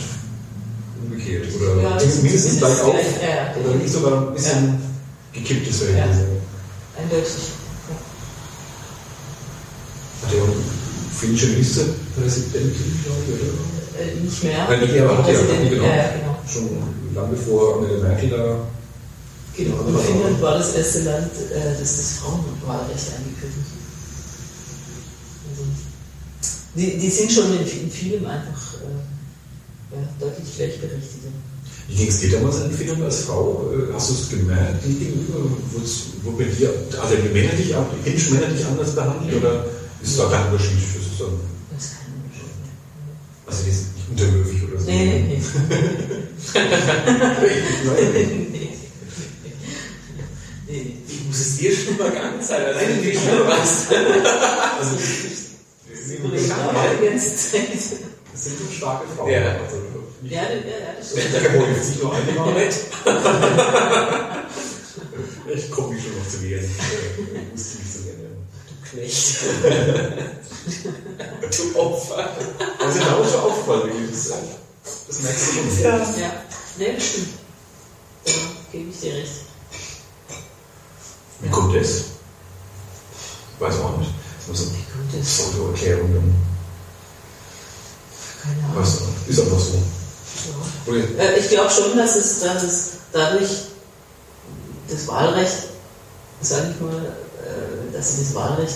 [1.03, 1.47] umgekehrt.
[1.57, 1.91] Oder Ja,
[2.22, 2.95] mindestens ist gleich auf.
[2.95, 3.55] ja.
[3.62, 4.78] Oder nicht sogar ein bisschen
[5.33, 6.18] gekipptes Verhältnis.
[7.03, 7.44] Eindeutig.
[10.22, 14.03] Hat er auch finnische Ministerpräsidentin, glaube ich, oder?
[14.03, 14.66] Äh, nicht mehr.
[14.68, 15.84] Nein, nicht mehr, aber hat er, Präsident, genau.
[15.84, 16.36] Ja, ja, genau.
[16.46, 16.68] Schon
[17.14, 18.61] lange bevor Angela Merkel da.
[19.57, 19.76] genau.
[19.76, 23.70] Und Finnland war das erste Land, äh, das das Frauenwahlrecht eingeführt hat.
[25.51, 25.64] Also,
[26.74, 31.28] die, die sind schon in, in vielem einfach äh, ja, deutlich gleichberechtigter.
[31.91, 33.68] Wie ging es dir damals an Finnland als Frau?
[33.74, 35.38] Äh, Hast du es gemerkt, die gegenüber?
[36.22, 39.66] Wurde bei dir, also die Männer dich, auch- die finnischen Männer dich anders behandelt oder
[40.03, 40.78] ist da kein Unterschied?
[40.78, 41.41] Das ist dann,
[41.74, 42.53] Das ist kein Unterschied.
[43.47, 44.86] also die sind nicht unterwürfig oder so.
[44.86, 45.43] Nee, nee, nee.
[47.84, 48.47] Nein.
[48.53, 48.68] nee.
[50.68, 53.93] Nee, Ich muss es dir schon übergangen sein, als du nicht mehr warst.
[53.93, 54.97] Also.
[54.97, 55.41] Die.
[58.32, 59.30] Das sind schon starke Frauen.
[59.30, 59.41] Ja.
[59.64, 59.76] Also,
[60.23, 61.35] Ja, ja, ja, das stimmt.
[61.35, 62.51] Der Gebot jetzt nicht nur eine machen.
[62.53, 62.75] Moment.
[65.53, 66.64] Ich komme mich schon noch zu wehren.
[66.64, 68.31] Ich wusste nicht so gerne.
[68.89, 69.37] Knecht.
[71.75, 72.31] du Opfer.
[72.79, 74.33] Aber sind auch schon aufgefallen, wie das,
[75.09, 75.83] das merkst du schon.
[75.83, 75.97] Ja.
[76.21, 76.33] Ja,
[76.79, 77.29] nee, das stimmt.
[78.25, 78.33] Da
[78.73, 79.33] gebe ich dir recht.
[81.41, 82.05] Wie kommt das?
[83.59, 84.12] Weiß man auch nicht.
[84.49, 85.55] Das ist Wie kommt das?
[85.55, 86.14] eine Erklärung.
[86.14, 86.35] dann.
[88.43, 88.83] Keine Ahnung.
[88.83, 89.83] Weißt du, ist einfach so.
[90.86, 90.99] Oder?
[90.99, 93.49] Äh, Ich glaube schon, dass es, dass es dadurch
[94.88, 95.57] das Wahlrecht,
[96.41, 98.74] sage ich mal, äh, dass sie das Wahlrecht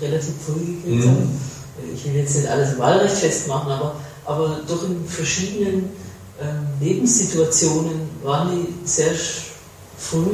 [0.00, 1.08] relativ früh gekriegt Mhm.
[1.08, 1.40] haben.
[1.94, 5.90] Ich will jetzt nicht alles im Wahlrecht festmachen, aber, aber doch in verschiedenen
[6.40, 9.12] ähm, Lebenssituationen waren die sehr
[9.98, 10.26] früh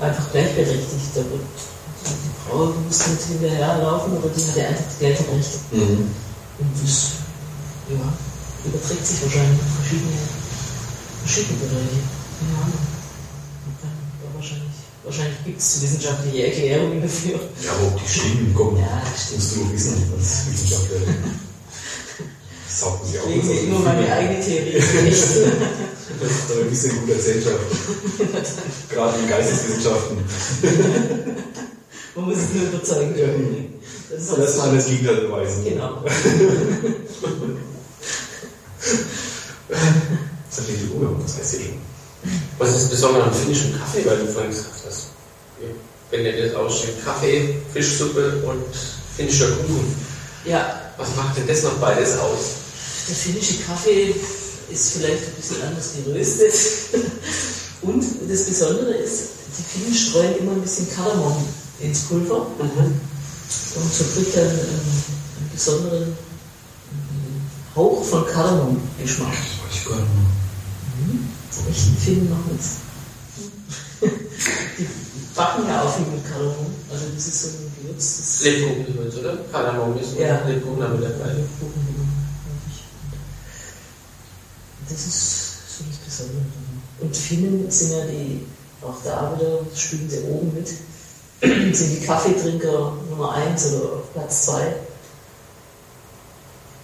[0.00, 1.10] einfach gleichberechtigt.
[1.14, 1.40] Da wird,
[2.04, 5.58] die Frau musste nicht hinterherlaufen, aber die hatte einfach die gleichen Rechte.
[5.72, 6.10] Mhm.
[6.58, 7.10] Und das
[7.88, 7.96] ja,
[8.64, 10.18] überträgt sich wahrscheinlich auf verschiedene,
[11.24, 12.00] verschiedene Bereiche.
[12.38, 12.82] Keine Ahnung.
[13.82, 17.40] Da wahrscheinlich, wahrscheinlich gibt es wissenschaftliche Erklärungen dafür.
[17.62, 18.76] Ja, aber ob die stimmen, komm.
[18.76, 19.40] Ja, das stimmt.
[19.40, 20.98] Musst du wissen, als Wissenschaftler.
[22.66, 25.28] Das saugt sich auch immer meine eigene Theorie zurecht.
[26.12, 27.64] Da ein bisschen guter Gesellschaft.
[28.90, 30.18] Gerade in Geisteswissenschaften.
[32.14, 33.74] Man muss es nur überzeugen können.
[34.10, 34.56] Das ist alles.
[34.56, 35.64] das Gegenteil beweisen.
[35.64, 36.04] Genau.
[40.54, 41.80] Das steht die Uhr, das heißt ja schon.
[42.58, 45.06] Was ist besonders am finnischen Kaffee, weil du vorhin gesagt hast?
[46.10, 48.62] Wenn ihr das aussteht, Kaffee, Fischsuppe und
[49.16, 49.96] finnischer Kuchen.
[50.44, 52.62] Ja, Was macht denn das noch beides aus?
[53.08, 54.14] der finnische Kaffee
[54.70, 56.54] ist vielleicht ein bisschen anders geröstet.
[57.82, 59.22] Und das Besondere ist,
[59.58, 61.44] die Finnen streuen immer ein bisschen Kardamom
[61.80, 62.46] ins Pulver.
[62.58, 66.16] Und so kriegt er einen, einen besonderen
[69.88, 70.26] gar nicht mehr.
[71.52, 72.76] Die echten Finnen machen es.
[74.78, 76.66] Die backen ja auch viel mit Kardamom.
[76.90, 79.38] Also das ist so ein Gewürz, das Lebkuchengewürz, oder?
[79.50, 80.44] Kardamom ist Ja.
[80.46, 81.34] Lebkuchen damit dabei.
[84.88, 86.44] Das ist so das Besondere.
[87.00, 88.46] Und Finnen sind ja die,
[88.82, 90.68] auch da wieder spielen sie oben mit,
[91.74, 94.74] sind die Kaffeetrinker Nummer 1 oder auf Platz 2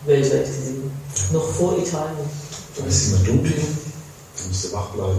[0.07, 0.91] weltweit gesehen.
[1.33, 2.29] Noch vor Italien.
[2.77, 5.19] Da ist es immer dunkel, da musst du wach bleiben.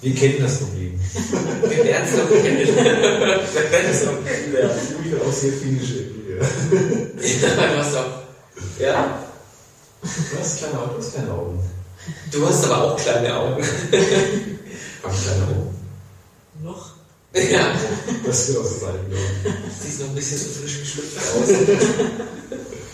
[0.00, 0.98] Wir kennen das Problem.
[1.68, 2.66] Wir werden es noch kennen.
[2.66, 4.76] Wir werden es noch kennenlernen.
[5.04, 6.38] Ich bin auch sehr finnische Bier.
[6.38, 8.04] Ja, du hast auch.
[8.78, 9.24] Ja?
[10.02, 11.58] Du hast kleine Augen, du hast kleine Augen.
[12.30, 13.64] Du hast aber auch kleine Augen.
[15.02, 15.74] Hab ich kleine Augen?
[16.62, 16.90] Noch?
[17.34, 17.74] Ja.
[18.24, 19.64] Das wird aus der Seite genommen.
[19.82, 21.48] Siehst noch ein bisschen so frisch geschlüpft aus.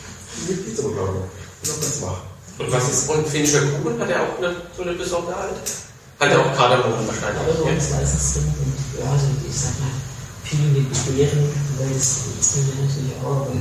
[0.49, 1.24] Mit Pizza bekommen.
[1.64, 2.20] Noch ganz wach.
[2.59, 5.57] Und was ist, und finnischer Kuchen hat er auch eine, so eine Besonderheit?
[6.20, 7.42] Hat er auch Kardamom wahrscheinlich.
[7.42, 8.55] Aber so ist meistens drin.
[8.61, 9.90] Und ja, also ich sag mal,
[10.45, 13.59] viel mit Beeren, weil das ist mir natürlich auch, aber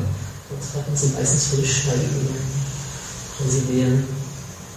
[0.76, 2.38] hatten sie meistens frisch, halt über
[3.38, 4.08] konservieren,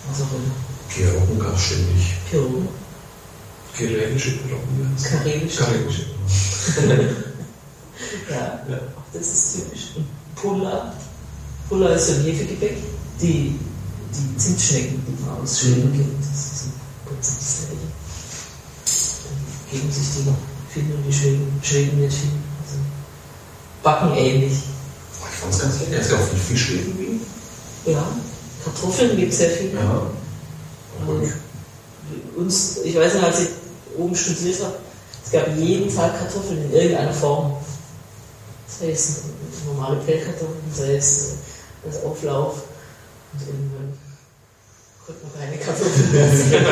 [0.09, 0.55] was auch immer.
[0.89, 2.15] Pierogen gab ständig.
[2.31, 2.69] Pirone,
[3.77, 4.97] Kirelische Pierogen.
[5.03, 5.57] Karelisch.
[5.57, 6.07] Karelische.
[8.29, 8.61] Ja,
[8.97, 9.93] auch das ist typisch.
[9.97, 10.93] Und Pulla,
[11.69, 12.77] Ist so ein Hefegebäck,
[13.21, 13.59] die,
[14.13, 17.87] die Zimtschnecken, die man aus Schweden kennt, das ist das Gleiche.
[19.25, 22.31] Dann geben sich die Finnen und die Schweden, Schweden nicht viel.
[22.63, 22.79] Also
[23.83, 24.53] backen ähnlich.
[24.53, 26.01] Ich fand's ganz lecker.
[26.01, 27.21] Es gab viel Fisch irgendwie.
[27.85, 28.07] Ja,
[28.65, 29.75] Kartoffeln gibt es sehr viel.
[29.75, 30.03] Ja.
[31.05, 31.33] Und
[32.37, 33.49] uns, ich weiß nicht, als ich
[33.99, 34.77] oben studiert habe,
[35.25, 37.57] es gab jeden Tag Kartoffeln in irgendeiner Form.
[38.69, 39.23] Sei es
[39.67, 41.35] normale Pellkartoffeln, sei es
[41.87, 42.63] als Auflauf.
[43.33, 43.99] Und irgendwann
[45.05, 46.67] konnte man keine Kartoffeln mehr sehen.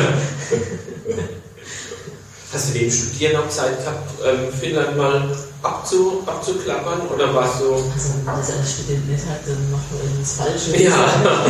[2.52, 7.08] Hast du neben Studieren auch Zeit gehabt, ähm, Finnland mal abzu, abzuklappern?
[7.08, 7.74] Oder warst du.
[7.74, 10.80] Also wenn man das als Student nicht hat, dann macht man irgendwas Falsches.
[10.80, 10.92] Ja.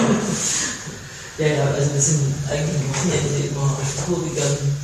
[1.36, 4.76] Ja, ja, also wir sind eigentlich am Wochenende immer auf Tour gegangen.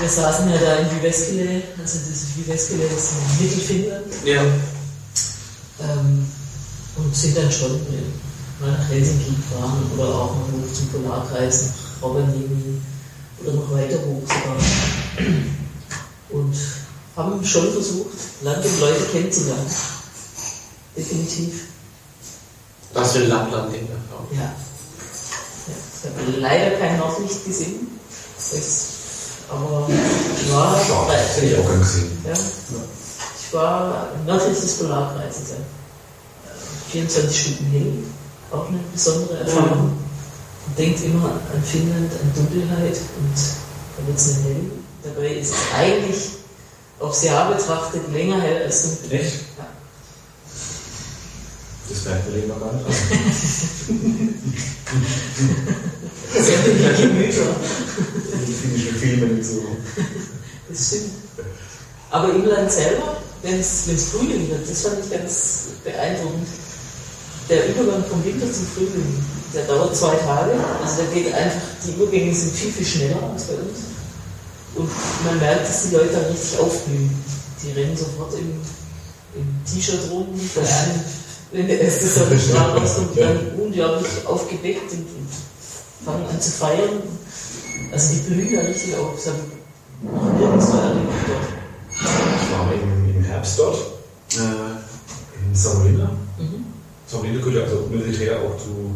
[0.00, 4.14] Wir saßen ja da in Jyväskylä, also das Jyväskylä, das ist in Mittelfinnland.
[4.24, 4.42] Ja.
[5.80, 6.26] Ähm,
[6.96, 12.02] und sind dann schon mal nach Helsinki gefahren oder auch mal hoch zum Polarkreis, nach
[12.02, 12.80] Rovaniemi
[13.42, 14.56] oder noch weiter hoch sogar.
[16.30, 16.56] Und
[17.16, 18.10] haben schon versucht,
[18.42, 19.70] Land und Leute kennenzulernen.
[20.96, 21.68] Definitiv.
[22.94, 24.26] Du in Lappland in der Frau?
[24.32, 24.40] Ja.
[24.40, 24.54] ja.
[25.68, 27.98] Ich habe leider kein Nordlicht gesehen.
[28.38, 28.88] Es,
[29.48, 32.18] aber ich war, Schade, das hätte ich auch gern gesehen.
[32.24, 35.50] ja, ich war nördlich des Polarkreises.
[35.50, 35.56] Ja.
[36.88, 38.04] Äh, 24 Stunden hin.
[38.50, 39.92] auch eine besondere Erfahrung.
[40.66, 43.34] Man denkt immer an Finnland, an Dunkelheit und
[43.96, 44.70] da wird es nicht hell.
[45.04, 46.16] Dabei ist es eigentlich
[46.98, 49.12] aufs Jahr betrachtet länger hell als dunkel.
[49.20, 49.34] Echt?
[49.58, 49.66] Ja.
[51.88, 52.84] Das merkt man immer gar nicht
[56.36, 57.56] viele Gemüter.
[58.46, 59.62] Die finnischen Filme mit so.
[60.68, 61.12] Das stimmt.
[62.10, 66.48] Aber im Land selber, wenn es Frühling wird, das fand ich ganz beeindruckend.
[67.48, 69.22] Der Übergang vom Winter zum Frühling,
[69.54, 70.52] der dauert zwei Tage.
[70.82, 73.78] Also da geht einfach, die Übergänge sind viel, viel schneller als bei uns.
[74.74, 74.90] Und
[75.24, 77.24] man merkt, dass die Leute da richtig aufblühen.
[77.62, 78.60] Die rennen sofort im,
[79.34, 80.26] im T-Shirt rum,
[80.56, 81.04] der eine,
[81.52, 85.28] wenn der erste Sonnenstrahl rauskommt, dann unglaublich aufgeweckt und, und
[86.04, 87.02] fangen an zu feiern.
[87.92, 89.14] Also die blühen da richtig auf.
[89.14, 91.46] Das habe ich noch nirgendwo erlebt dort.
[91.92, 93.78] Ich war im, im Herbst dort,
[94.34, 96.25] äh, in Samarina.
[97.06, 97.10] Mhm.
[97.10, 98.94] Samarina gehört ja also militär auch zu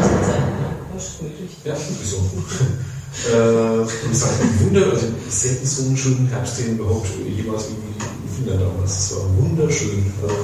[0.00, 0.70] kann sein, ja.
[0.94, 1.50] Das ist möglich.
[1.64, 2.16] Ja, wieso?
[3.36, 7.64] äh, und es war ein Wunder, also selten so einen schönen Herbst, den überhaupt jemals
[7.64, 8.98] irgendwie in Finnland damals.
[8.98, 10.12] Es war wunderschön.
[10.22, 10.34] Also,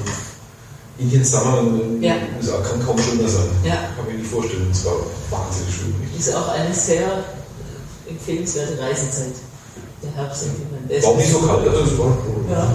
[0.99, 1.63] Indian Summer
[2.01, 2.15] Ja.
[2.41, 3.49] das kann kaum schöner sein.
[3.65, 3.91] Ja.
[3.97, 4.69] Kann mir nicht vorstellen.
[4.73, 4.95] Es war
[5.31, 5.95] wahnsinnig schön.
[6.19, 9.35] Ist auch eine sehr äh, empfehlenswerte Reisezeit.
[10.03, 10.91] Der Herbst in Finnland.
[10.91, 12.19] Ist War auch nicht so kalt, also es war
[12.51, 12.75] Ja,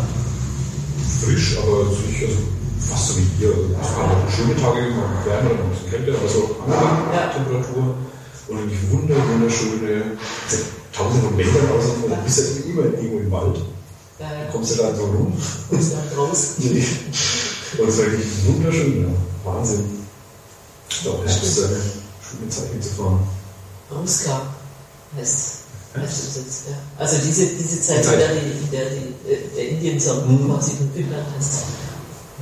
[1.24, 2.38] frisch, aber nicht, also
[2.90, 3.50] fast so wie hier.
[3.50, 7.28] Also, Es auch schöne Tage, mal wärmer, dann ein bisschen kälter, aber so angenehme Ja.
[7.30, 7.96] Temperatur.
[8.48, 10.18] Und dann die wunder, wunderschöne,
[10.92, 13.58] tausende von Wäldern aus, und du bist ja immer irgendwo im Wald.
[14.20, 14.52] ja, ja.
[14.52, 15.34] Kommst du da so rum?
[15.70, 16.48] Kommst dann raus.
[17.78, 19.10] Und es war wirklich wunderschön, ja.
[19.50, 19.86] Wahnsinn.
[21.06, 23.20] Doch, das ist eine schöne Zeit hinzufahren.
[23.90, 24.42] Ruska
[25.18, 25.56] heißt
[25.96, 26.64] jetzt.
[26.68, 26.76] Ja.
[26.98, 28.14] Also diese, diese Zeit, Die Zeit.
[28.14, 30.48] in der, die, in der die, äh, der Indiensommer Mhm.
[30.50, 31.54] quasi von Finnland heißt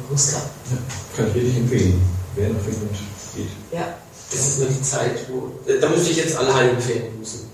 [0.09, 0.37] Ruska.
[0.37, 0.77] Ja,
[1.15, 2.01] kann ich wirklich empfehlen,
[2.35, 2.91] wer nach Finnland
[3.35, 3.47] geht.
[3.71, 3.95] Ja,
[4.31, 5.51] Das ist nur die Zeit, wo.
[5.79, 7.47] Da müsste ich jetzt alle heimfehlen müssen.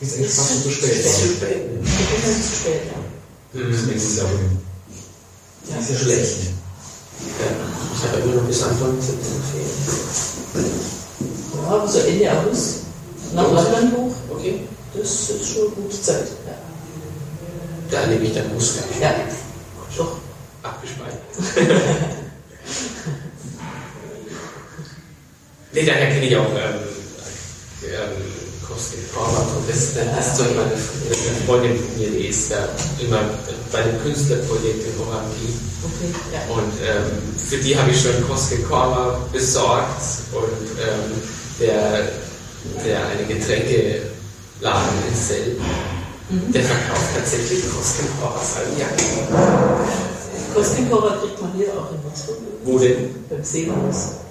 [0.00, 0.92] Ist eigentlich fast zu Das spät.
[1.04, 1.72] ist zu spät.
[1.72, 1.88] ne?
[1.88, 2.98] Finnland zu spät, ja.
[3.68, 3.88] Bis Mhm.
[3.88, 4.60] nächstes Jahr bringen.
[5.70, 5.78] Ja.
[5.78, 6.36] Ist ja schlecht.
[7.40, 7.50] Ja,
[7.96, 9.42] ich habe immer noch bis Anfang September
[10.52, 10.70] Ferien.
[11.54, 12.74] Ja, aber so Ende August
[13.34, 14.60] nach London hoch, Okay,
[14.94, 16.28] das ist schon eine gute Zeit.
[16.46, 16.54] Ja,
[17.90, 18.82] da nehme ich dann Muskel.
[19.00, 19.14] ja.
[19.96, 20.18] doch.
[20.66, 21.20] Abgespeichert.
[25.72, 26.80] nee, daher kenne ich auch ähm,
[27.84, 28.36] ähm,
[28.66, 33.20] Kostin Korvac und das, das Zeug meine eine Freundin von mir, die ist ja immer
[33.72, 35.54] bei dem Künstlerprojekt in Orangi.
[35.84, 36.40] Okay, ja.
[36.52, 40.02] Und ähm, für die habe ich schon Koske Korva besorgt
[40.32, 41.22] und ähm,
[41.60, 42.08] der,
[42.84, 45.56] der eine Getränkeladen in Sell,
[46.52, 50.15] der verkauft tatsächlich Koske Korva Salmiak.
[50.56, 52.38] Kostenkora kriegt man hier auch in Würzburg.
[52.64, 53.14] Wo denn?
[53.28, 54.24] Beim Seehaus.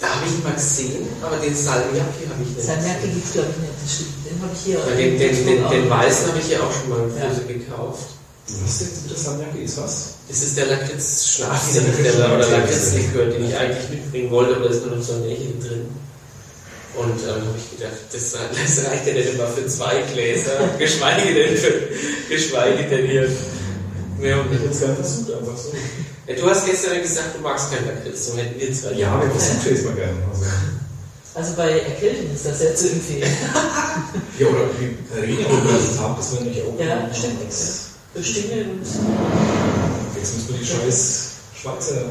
[0.00, 2.66] Da habe ich ihn mal gesehen, aber den Salmiak habe ich nicht.
[2.66, 4.14] Salmiak gibt es glaube ich nicht, das stimmt.
[4.26, 6.88] Den habe ich hier Ja, den, den, den, den weißen habe ich ja auch schon
[6.90, 7.30] mal Ja.
[7.30, 8.06] für sie gekauft.
[8.48, 10.14] Was jetzt mit der Salmiak ist, was?
[10.28, 14.84] Das ist der Lakritz-Schnaps oder Lakritz- Lakritzlikör, den ich eigentlich mitbringen wollte, aber da ist
[14.86, 15.86] nur noch so ein Lächeln drin.
[16.94, 21.32] Und ähm, habe ich gedacht, das, das reicht ja nicht immer für zwei Gläser, geschweige
[21.32, 21.72] denn für,
[22.28, 23.28] geschweige denn hier.
[24.22, 25.72] Mehr und Ich hätte es gerne versucht, einfach so.
[26.26, 28.92] Ja, Du hast gestern gesagt, du magst keinen Lakritz, so hätten wir zwei.
[28.92, 30.16] Ja, wir versuchen jetzt mal gerne.
[30.30, 30.44] Also,
[31.34, 33.30] Also bei Erkältung ist das sehr zu empfehlen.
[34.38, 36.78] ja, oder wie Rede über das Tag, das wäre natürlich auch.
[36.80, 37.52] Ja, stimmt.
[38.14, 38.86] Für Stimme und
[40.16, 42.04] Jetzt müssen wir die scheiß Schweizer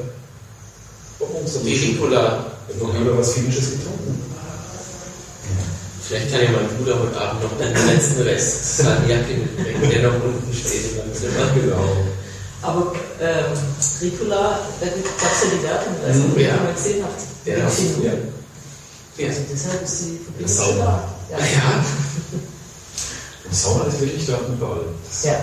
[1.20, 2.52] Bonbons Die Ricola.
[2.68, 4.24] Ich habe noch lieber was Finnisches getrunken.
[6.08, 10.24] Vielleicht kann ja mein Bruder heute Abend noch den letzten Rest Salmiak mitbringen, der noch
[10.24, 11.54] unten steht Zimmer.
[11.56, 11.86] Genau.
[12.64, 13.58] Aber ähm,
[14.02, 16.56] Ricola, da gab es ja die Werbung, als Mhm, ja.
[16.64, 17.22] mal gesehen habt.
[17.46, 17.58] Ja.
[17.58, 17.64] Ja.
[19.18, 19.28] Ja.
[19.28, 21.04] Also deshalb ist die Verbindung da.
[21.32, 21.38] Ja.
[21.38, 21.86] ja,
[23.46, 24.86] Und Sauna ist wirklich da überall.
[25.08, 25.36] Das ja.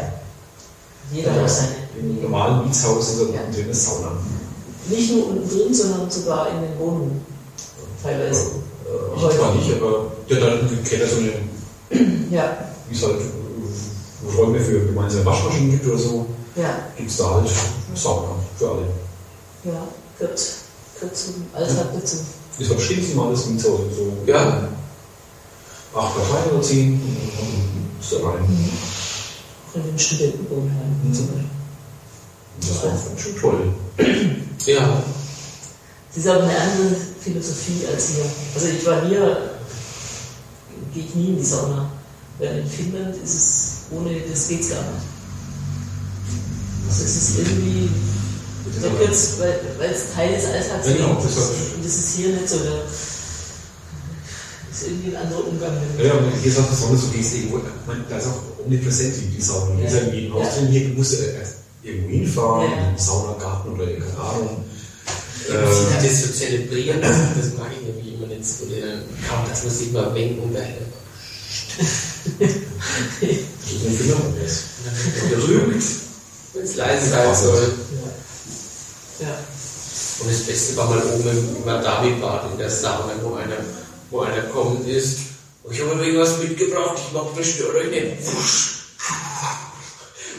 [1.12, 1.68] Jeder hat seine.
[1.99, 4.12] Im normalen Mietshaus ist da unten drin eine Sauna.
[4.89, 7.24] Nicht nur unten drin, sondern sogar in den Wohnungen.
[8.03, 8.41] Teilweise.
[8.41, 11.33] Äh, Ich zwar nicht, aber der hat dann im Keller so eine,
[12.31, 12.59] Ja,
[12.89, 13.24] wie es halt äh,
[14.37, 16.26] Räume für gemeinsame Waschmaschinen gibt oder so,
[16.57, 17.49] ja, gibt es da halt
[17.95, 18.83] Sauna für alle.
[19.64, 19.87] ja.
[20.18, 20.41] Gehört,
[20.99, 22.16] gehört zum Alltag dazu.
[22.59, 23.81] Ist halt stets normales Mietshaus.
[23.97, 24.68] So Ja.
[25.95, 27.01] Acht Parteien oder zehn,
[28.01, 28.45] ist da rein.
[29.70, 31.14] Auch in den Studentenwohnheimen Mhm.
[31.14, 31.45] zum Beispiel.
[32.61, 33.72] Das war schon toll.
[34.66, 35.03] ja.
[36.09, 38.24] Das ist aber eine andere Philosophie als hier.
[38.55, 39.51] Also ich war hier,
[40.93, 41.91] gehe ich nie in die Sauna.
[42.41, 45.07] Weil in Finnland ist es, ohne das geht's gar nicht.
[46.89, 47.91] Also es ist irgendwie,
[48.80, 51.36] gehört's, weil, weil es Teil des Alltags Ja, genau, ist.
[51.36, 52.59] das Und das ist hier nicht so.
[52.59, 52.82] Da
[54.72, 56.07] ist irgendwie ein anderer Umgang damit.
[56.07, 59.14] Ja, und hier ist auch besonders so, gehst irgendwo, ich meine, da ist auch omnipräsent
[59.16, 59.74] die, die Sauna.
[59.76, 60.53] Die ist ja in jedem Haus Ja.
[60.62, 62.76] drin, hier musst du erst irgendwo hinfahren, Ja.
[62.89, 64.64] in den Saunagarten oder keine Ahnung.
[65.49, 65.53] Äh,
[66.03, 67.16] das so zelebrieren, das
[67.59, 68.64] mag ich nämlich immer nicht so.
[68.66, 70.76] Dann dass man sich mal wenken und daher.
[72.41, 74.64] ein Finger und das.
[75.31, 75.83] Berühmt,
[76.55, 77.72] wenn es leise sein soll.
[79.20, 79.29] Ja.
[79.29, 79.39] ja.
[80.20, 83.57] Und das Beste war mal oben im Madawi-Bad in der Sauna, wo einer,
[84.11, 85.18] wo einer kommen ist.
[85.70, 88.26] Ich habe übrigens was mitgebracht, ich mach das stört euch nicht.
[88.26, 88.78] Wusch.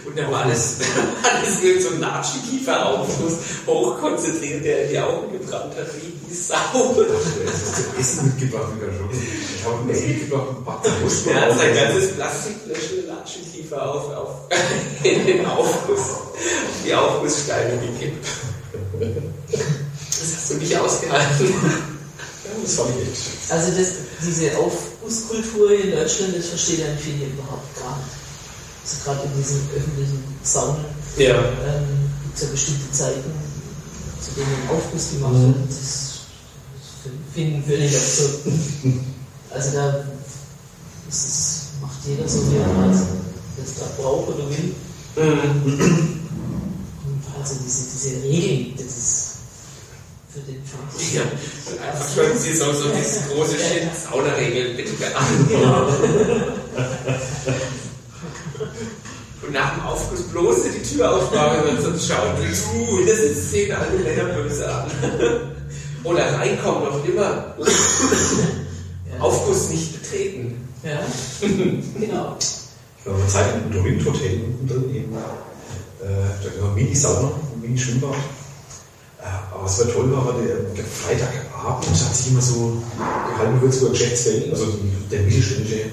[0.10, 0.78] Und da war alles,
[1.24, 3.34] alles mit so einem Natschikiefer-Aufguss
[3.68, 6.56] hochkonzentriert, der in die Augen gebrannt hat, wie die Sau.
[6.98, 9.10] Der hat zum Essen mitgebracht, wieder schon.
[9.12, 11.28] Ich habe mir das mitgebracht, ein paar Wurst.
[11.28, 14.30] Der hat sein ganzes Plastikfläschchen Natschikiefer auf, auf,
[15.04, 16.34] in den Aufguss, auf
[16.84, 18.26] die Aufgusssteine gekippt.
[19.52, 21.54] Das hast du nicht ausgehalten.
[22.64, 23.52] Das fand ich echt.
[23.52, 23.88] Also das,
[24.26, 28.19] diese Aufgusskultur hier in Deutschland, das versteht ja viele überhaupt gar nicht.
[28.84, 30.86] Also gerade in diesen öffentlichen Saunen
[31.18, 31.36] Ja.
[31.36, 33.32] ähm, gibt es ja bestimmte Zeiten,
[34.22, 35.54] zu denen ein Aufguss gemacht Mhm.
[35.56, 35.70] wird.
[35.70, 35.78] Das,
[37.04, 38.40] das finden völlig absurd.
[39.52, 40.04] Also da
[41.10, 42.96] es, macht jeder so, wie er halt
[43.58, 44.76] das da braucht oder will.
[45.16, 46.20] Mhm.
[47.06, 49.26] Und also diese, diese Regeln, das ist
[50.32, 51.14] für den Fakt.
[51.14, 51.24] Ja,
[51.92, 55.48] einfach schon sie so, so dieses große Schild, Saunaregel, bitte beachten.
[55.50, 55.88] Genau.
[59.42, 63.52] Und nach dem Aufguss bloß die Tür aufmachen und sonst schauen die, uh, das ist
[63.52, 64.92] zehn alte Männer böse an.
[66.04, 67.56] Oder reinkommen, noch immer.
[69.20, 70.68] Aufguss nicht betreten.
[70.84, 71.00] Ja,
[71.42, 72.38] genau.
[72.40, 75.14] Ich war mal eine Zeit im Dorint-Hotel unten drin, eben.
[75.14, 76.08] Äh,
[76.44, 77.32] da war Mini-Sauna,
[77.62, 78.16] Mini-Schwimmbad.
[79.22, 83.62] Äh, aber was war toll war, war der, Freitagabend hat sich immer so die halbe
[83.62, 84.80] Würzburger Geschäftswelt, also
[85.12, 85.92] der mittelständische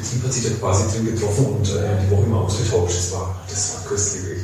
[0.00, 2.96] Betrieb hat sich da quasi drin getroffen und äh, die Woche immer ausgetauscht.
[2.96, 4.40] Das war, das war köstlich.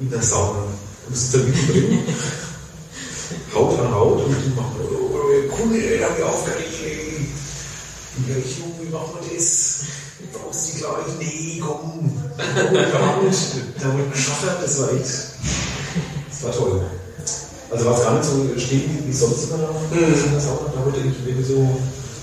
[0.00, 0.64] In der Sauna.
[1.06, 2.00] Und es ist da mittendrin.
[3.54, 6.66] Haut an Haut und die machen, oh, oh, Kunde, da hab ich aufgeregt.
[8.26, 9.84] Ich, Junge, wie machen wir das?
[10.32, 11.18] Brauchst du die gleich?
[11.20, 11.90] Nee, komm.
[11.90, 15.04] Und da wurde geschaffert, das war echt,
[16.28, 16.82] das war toll.
[17.70, 20.84] Also war es gar nicht so stehen wie sonst immer da in der Sauna, da
[20.84, 21.68] wurde ich wirklich so,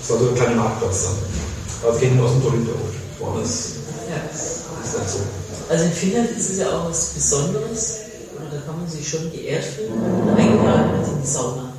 [0.00, 1.47] das war so ein kleiner Marktplatz dann.
[1.84, 2.74] Also gehen aus dem Toilette
[3.18, 3.68] woanders
[4.08, 4.16] Ja.
[4.30, 4.64] ist
[4.94, 5.18] das so.
[5.68, 7.98] Also in Finnland ist es ja auch was Besonderes,
[8.36, 11.72] oder da kann man sich schon geehrt fühlen, wenn man eingeladen wird in die Sauna.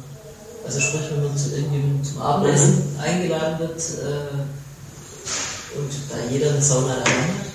[0.65, 4.37] Also sprich, wenn man zu irgendjemandem zum Abendessen eingeladen wird äh,
[5.79, 7.49] und da jeder eine Sauna allein hat,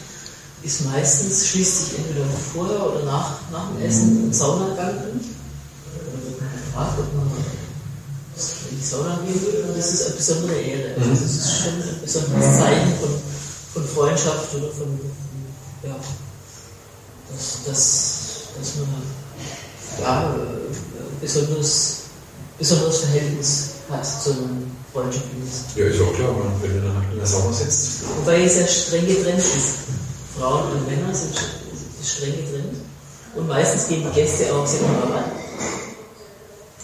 [0.64, 5.20] ist meistens, schließt sich entweder vorher oder nach, nach dem Essen ein Saunagang an.
[5.94, 7.33] Oder wird man gefragt, ob man
[8.84, 9.64] in die Sauna gehen will.
[9.68, 10.94] Und das ist eine besondere Ehre.
[10.98, 13.10] Also das ist schon ein besonderes Zeichen von,
[13.72, 15.00] von Freundschaft oder von,
[15.82, 15.96] ja,
[17.32, 18.14] dass, dass,
[18.58, 19.02] dass man
[20.00, 21.96] ja, äh, besonderes,
[22.58, 25.48] besonderes Verhältnis hat zu einem freundschaftlichen.
[25.76, 28.02] Ja, ist auch klar, wenn du dann in der Sauna sitzt.
[28.18, 29.74] Wobei es ja streng getrennt ist.
[30.38, 31.34] Frauen und Männer sind
[32.02, 32.76] streng getrennt.
[33.34, 34.80] Und meistens gehen die Gäste auch sehr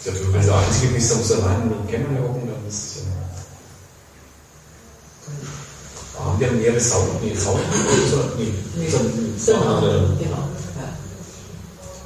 [0.03, 2.67] Ja, du, wenn du eigentlich bist, dann musst du allein in den Kämmerle hocken, dann
[2.67, 3.01] ist es ja.
[6.23, 7.13] Haben wir mehrere Sauna?
[7.21, 7.59] Nee, Sauna?
[8.37, 8.89] Nee, Nee.
[8.89, 9.79] sondern Genau, Sauna.
[10.19, 10.43] genau.
[10.77, 10.89] Ja.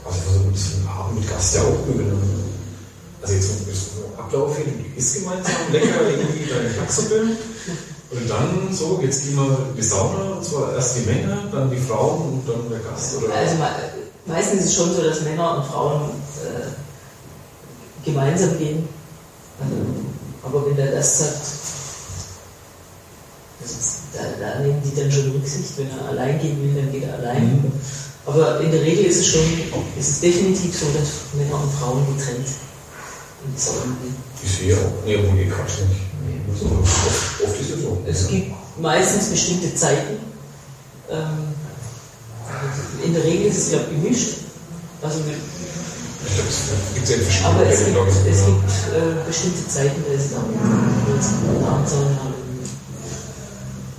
[0.05, 2.21] Also versuchen das von Abend mit Gast ja auch üben.
[3.21, 7.21] Also jetzt vom Ablauf hin, du isst gemeinsam, lecker irgendwie deine Knacksuppe.
[8.11, 11.69] Und dann so, jetzt gehen wir in die Sauna, und zwar erst die Männer, dann
[11.71, 13.17] die Frauen und dann der Gast.
[13.17, 13.33] Oder?
[13.33, 13.75] Also me-
[14.27, 16.11] meistens ist es schon so, dass Männer und Frauen
[16.43, 16.67] äh,
[18.05, 18.87] gemeinsam gehen.
[19.59, 19.75] Also,
[20.43, 21.41] aber wenn der Gast sagt,
[23.61, 23.75] also
[24.13, 27.15] da, da nehmen die dann schon Rücksicht, wenn er allein gehen will, dann geht er
[27.15, 27.43] allein.
[27.43, 27.71] Mhm.
[28.25, 29.41] Aber in der Regel ist es schon,
[29.99, 32.47] ist es definitiv so, dass Männer und Frauen getrennt
[33.55, 34.15] Sauna gehen.
[34.43, 35.05] Ich sehe auch.
[35.05, 36.01] Nee, ich Quatsch nicht.
[36.59, 38.01] So, oft, oft ist es so.
[38.07, 40.17] Es gibt meistens bestimmte Zeiten.
[41.09, 41.53] Ähm,
[43.03, 44.37] in der Regel ist es ja gemischt.
[45.01, 45.19] Also,
[46.25, 50.37] es gibt ja verschiedene aber es gibt, es gibt äh, bestimmte Zeiten, da ist es
[50.37, 52.45] auch eine Abendsauna haben.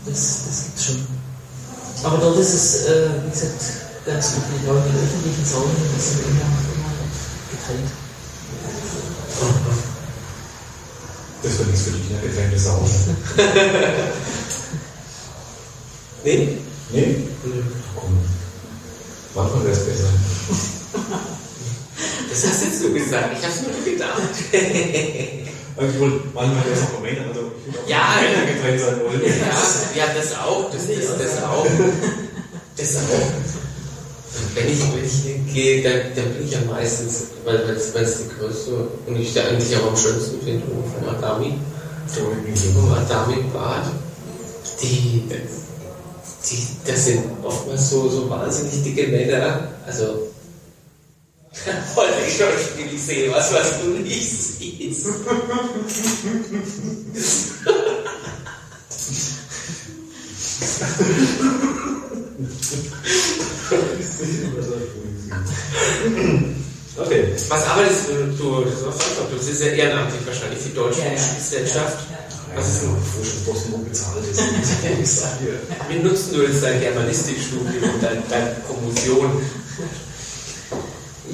[0.07, 1.07] Das, das gibt es schon.
[2.05, 3.63] Aber dort ist es, äh, wie gesagt,
[4.05, 4.69] ganz üblich.
[4.69, 6.47] Auch in den öffentlichen Saunen das sind immer,
[7.51, 7.91] getrennt.
[11.43, 12.21] Das wird nichts für dich, ne?
[12.23, 12.87] Getrennte Sauna.
[16.25, 16.59] Nee?
[16.93, 17.29] Nee?
[17.95, 18.19] Komm.
[19.35, 20.09] Manchmal wäre es besser.
[22.29, 24.21] Das hast jetzt du gesagt, ich hab's nur gedacht.
[25.79, 27.53] Ich wollte manchmal das auch vermeiden, also
[27.87, 28.17] Ja.
[28.17, 29.21] von Männern getrennt sein wollen.
[29.23, 31.67] Ja, ja, das auch, das, das, das auch.
[32.79, 34.55] Das auch.
[34.55, 38.89] Wenn ich, wenn ich gehe, dann, dann bin ich ja meistens, weil es die größte
[39.07, 41.59] und ich da eigentlich auch am schönsten finde, vom Adami,
[42.09, 43.85] vom Adami-Bad.
[44.83, 50.29] Die, die, das sind oftmals so, so wahnsinnig dicke Männer, also
[51.65, 55.07] Ich schon Spiel, ich sehe was, was du nicht siehst.
[66.99, 67.35] Okay.
[67.49, 71.03] Was arbeitest du, du, du bist ja ehrenamtlich wahrscheinlich für die Deutsche
[71.37, 72.07] Gesellschaft.
[72.55, 74.25] Was ist denn, nur bezahlt
[75.03, 75.25] ist.
[75.89, 79.43] Wie nutzt du jetzt dein Germanistikstudium und dein, deine Promotion?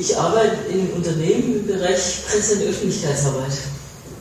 [0.02, 3.52] Ich arbeite in Unternehmen im Bereich Presse- und Öffentlichkeitsarbeit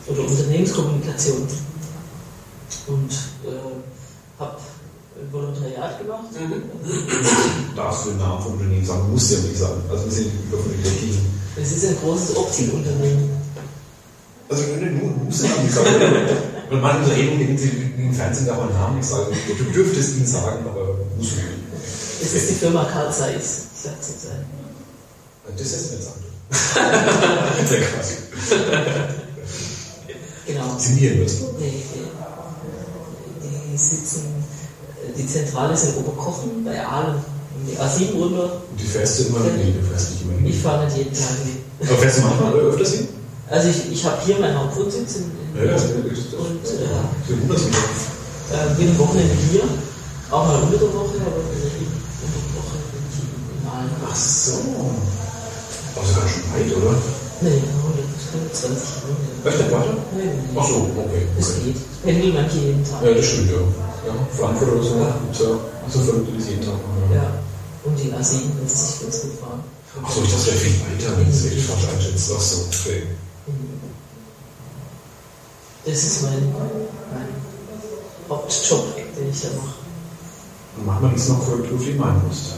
[0.06, 1.42] oder Unternehmenskommunikation
[2.86, 4.58] und äh, habe
[5.18, 6.26] ein Volontariat gemacht.
[7.74, 9.10] Darfst du den Namen vom Unternehmen sagen?
[9.10, 9.82] Musst du ja nicht sagen.
[9.90, 10.82] Also wir sind über von den.
[11.60, 13.30] Es ist ein großes Optikunternehmen.
[14.48, 15.94] Also nur, nur musst du den Namen nicht sagen.
[16.70, 19.34] Weil manche Unternehmen im Fernsehen darf man Namen nicht sagen.
[19.48, 21.48] Du dürftest ihn sagen, aber musst du nicht.
[22.22, 23.62] Es ist die Firma Carl Zeiss.
[23.74, 24.51] Ich sag's jetzt ein.
[25.44, 26.08] Das ist jetzt nicht
[27.68, 28.12] Sehr Quatsch.
[30.46, 30.78] Genau.
[30.78, 31.58] Sind die hier in Würzburg?
[31.58, 31.80] Die, die,
[33.70, 34.44] die sitzen,
[35.16, 37.16] die Zentrale ist in Oberkochen bei Aalen.
[37.66, 38.62] Die A7 runter.
[38.70, 39.40] Und die fährst du immer?
[39.40, 40.46] Nee, du fährst nicht immer hin.
[40.46, 41.58] Ich fahre nicht jeden Tag hin.
[41.80, 43.08] Aber fährst du manchmal öfters hin?
[43.48, 46.84] Also ich, ich habe hier meinen Hauptwohnsitz in, in Ja, das und äh,
[48.54, 49.62] äh, bin am Wochenende hier,
[50.30, 51.70] auch mal unter der Woche, aber unter der
[52.56, 53.90] Woche bin ich in Aalen.
[54.10, 54.52] Ach so.
[55.94, 56.94] Aber sogar schon weit, oder?
[57.42, 57.62] Nee,
[58.22, 59.48] 120 Kilometer.
[59.48, 59.96] Echt nicht weiter?
[60.16, 60.58] Nee, nee.
[60.58, 61.26] Ach so, okay.
[61.38, 61.60] Es okay.
[61.64, 62.02] geht.
[62.02, 63.02] Pendel manche jeden Tag.
[63.02, 63.60] Ja, das stimmt, ja.
[64.06, 64.94] ja Frankfurt oder so.
[64.96, 65.58] gibt's Ja.
[65.90, 66.78] So verrückt ist jeden Tag.
[67.12, 67.42] Ja.
[67.84, 69.64] Und die A7 lässt sich ganz gut fahren.
[70.02, 72.32] Ach so, ich dachte, wäre viel weiter, wenn ich es falsch einschätze.
[72.36, 73.02] Ach so, okay.
[75.84, 76.54] Das ist mein,
[77.12, 77.28] mein
[78.28, 79.74] Hauptjob, den ich da mache.
[80.76, 82.52] Und manchmal gibt es noch für die Meinlust.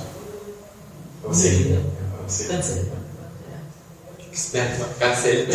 [1.25, 1.71] Aber Nee, selten.
[1.71, 1.77] ja.
[1.77, 1.81] Ja,
[2.19, 2.53] aber selten.
[2.53, 3.04] Ganz selten.
[4.35, 5.53] Das merkt man ganz selten.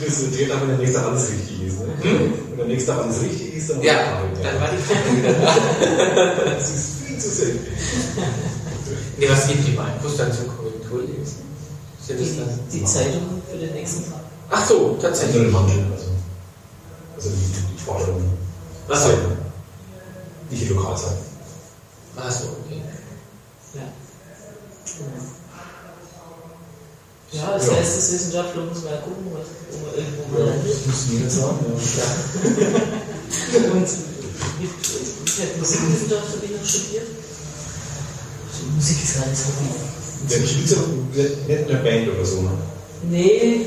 [0.00, 1.80] Das resultiert auch, wenn der nächste alles richtig ist.
[1.80, 1.86] Ne?
[2.50, 6.54] Wenn der nächste alles richtig ist, dann Ja, war dann war die Frage wieder da.
[6.54, 7.66] Das ist viel zu selten.
[9.16, 11.38] Nee, was gibt die Markus dann zum Korrekturlesen?
[12.00, 12.60] Sind das dann?
[12.70, 14.20] Die, die Zeitung für den nächsten Tag.
[14.50, 15.54] Ach so, tatsächlich.
[15.54, 16.10] also.
[17.16, 18.14] Also die, die Sportler.
[18.88, 19.08] Ach so.
[20.50, 21.16] Nicht die Lokalzeit.
[22.16, 22.82] Ach so, okay.
[23.74, 23.82] Ja.
[24.98, 25.43] Genau.
[27.34, 27.72] Ja, als Ja.
[27.74, 30.70] Geisteswissenschaftler muss man ja gucken, was, wo man irgendwo landet.
[30.70, 31.58] das muss jeder sagen.
[31.98, 33.70] Ja.
[33.72, 34.70] Und ich,
[35.26, 37.06] ich habe Musikwissenschaft habe ich noch studiert.
[38.56, 39.74] Die Musik ist gar nicht so viel.
[40.30, 42.50] Der spielt ja nicht in der Band oder so, ne?
[43.10, 43.66] Nee,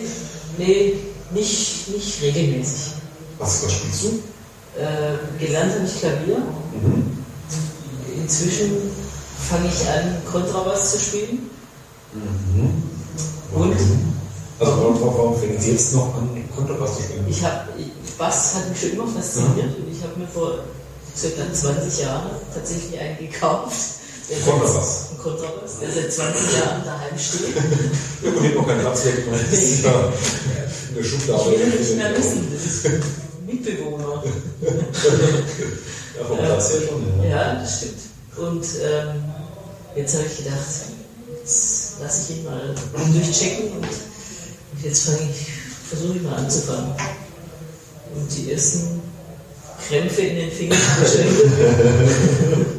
[0.57, 0.93] nee,
[1.31, 2.93] nicht, nicht regelmäßig.
[3.37, 4.07] Was, was spielst du?
[4.81, 6.37] Äh, gelernt habe ich Klavier.
[6.37, 7.17] Mhm.
[8.21, 8.71] Inzwischen
[9.49, 11.49] fange ich an, Kontrabass zu spielen.
[12.13, 12.96] Mhm.
[13.53, 13.75] Und?
[14.59, 17.25] Also warum, fängt sie jetzt noch an, Kontrabass zu spielen?
[17.29, 17.67] Ich habe
[18.17, 20.59] Bass hat mich schon immer fasziniert und ich habe mir vor
[21.15, 23.77] circa 20 Jahren tatsächlich einen gekauft.
[24.29, 25.09] Der Kontrabass.
[25.11, 27.55] Ein Kontrabass, der seit 20 Jahren daheim steht.
[28.23, 30.11] Und hier noch keinen Platz weg, das ist ja
[30.89, 31.53] in der Schublade.
[31.53, 32.85] Ich will nicht mehr wissen, das ist
[33.45, 34.23] Mitbewohner.
[36.17, 37.29] Ja, vom Platz her schon.
[37.29, 37.99] Ja, das stimmt.
[38.37, 39.23] Und ähm,
[39.95, 40.65] jetzt habe ich gedacht,
[41.39, 42.75] jetzt lasse ich ihn mal
[43.13, 43.87] durchchecken und
[44.83, 45.47] jetzt fange ich,
[45.89, 46.91] versuche ich mal anzufangen.
[48.15, 49.01] Und die ersten
[49.87, 50.77] Krämpfe in den Fingern.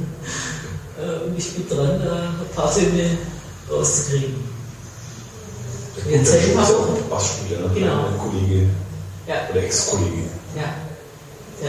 [0.99, 3.17] Äh, und ich bin dran, da ein paar Töne
[3.71, 4.35] rauszukriegen.
[6.05, 7.71] Der Jetzt ich ist ja auch- auch Bassspieler, ne?
[7.73, 8.07] Genau.
[8.09, 8.67] Ein Kollege
[9.29, 10.25] Ja, oder Ex-Kollege.
[10.57, 10.75] ja.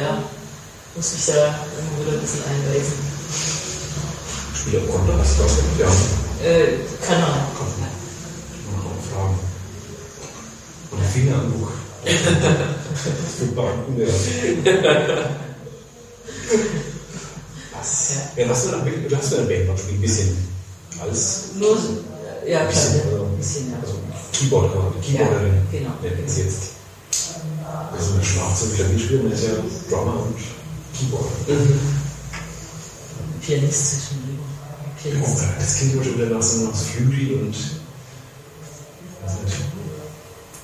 [0.01, 0.23] Ja,
[0.95, 1.33] muss mich da
[1.75, 2.93] irgendwo ein bisschen einweisen.
[4.55, 5.83] Spieler am Kontrabass, glaubst du?
[5.83, 5.89] Ja.
[6.43, 7.45] Äh, keine Ahnung.
[7.57, 7.79] Kommt.
[7.79, 7.87] Mal
[8.83, 9.39] noch fragen.
[10.91, 11.71] Und Fingerandruck.
[13.37, 14.07] Für Banken, ja.
[17.77, 18.11] Was?
[18.35, 20.37] Ja, hast du, eine, du hast du eine Band noch gespielt, ein bisschen.
[21.01, 21.77] Als Nur,
[22.47, 23.23] ja, ein bisschen, oder?
[23.25, 23.77] ein bisschen, ja.
[23.81, 23.95] Also
[24.33, 24.71] Keyboard,
[25.01, 25.53] Keyboarderin.
[25.71, 25.91] Ja, genau.
[26.01, 26.61] Nennt es jetzt.
[27.93, 29.49] Also eine Schlagzeug Klavier spielen, ist ja
[29.89, 30.35] Drummer und
[30.97, 31.25] Keyboard.
[33.41, 34.18] Pianist zwischendurch.
[35.03, 35.43] Kennst.
[35.57, 37.55] Das klingt aber schon wieder nach so nach Flügel und.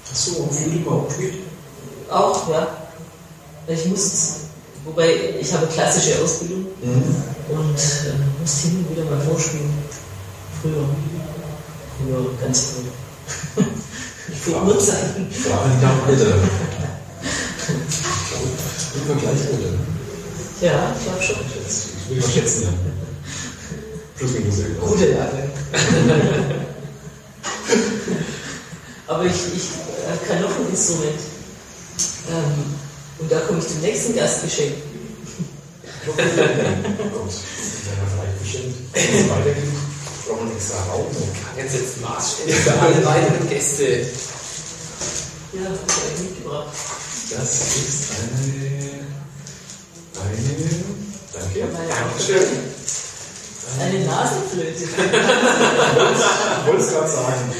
[0.09, 1.33] Hast du am Flügel überhaupt gespielt?
[2.09, 2.67] Auch, ja.
[3.67, 4.35] Ich muss,
[4.83, 6.67] wobei ich habe klassische Ausbildung
[7.49, 9.73] und äh, muss hin und wieder mal vorspielen.
[10.61, 10.87] Früher.
[11.97, 13.63] Früher ganz früh.
[14.45, 15.31] Vor Urzeiten.
[15.31, 16.35] Frage nicht nach Alter.
[18.95, 19.73] Ich wir gleich Alter.
[20.61, 21.35] Ja, ich glaube schon.
[21.67, 22.69] Ich will mal schätzen, ja.
[24.17, 24.89] Plus minus irgendwas.
[24.89, 25.49] Gute Lage.
[29.07, 31.19] Aber ich, ich äh, kann noch ein Instrument.
[32.29, 32.75] Ähm,
[33.19, 34.73] und da komme ich zum nächsten Gastgeschenk.
[36.07, 36.25] Oh Gott, ja
[38.13, 38.75] vielleicht bestimmt.
[38.93, 39.63] Wenn es weitergeht,
[40.27, 41.07] braucht man extra Raum.
[41.57, 43.83] Jetzt setzt Maßstäbe für alle weiteren Gäste.
[45.53, 46.67] Ja, das habe ich euch mitgebracht.
[47.31, 49.05] Das ist eine.
[50.21, 50.55] Eine.
[51.33, 51.59] Danke.
[51.89, 52.94] Dankeschön.
[53.79, 54.83] Eine Nasenflöte.
[54.83, 54.97] Ich
[56.67, 57.53] wollte es gerade sagen.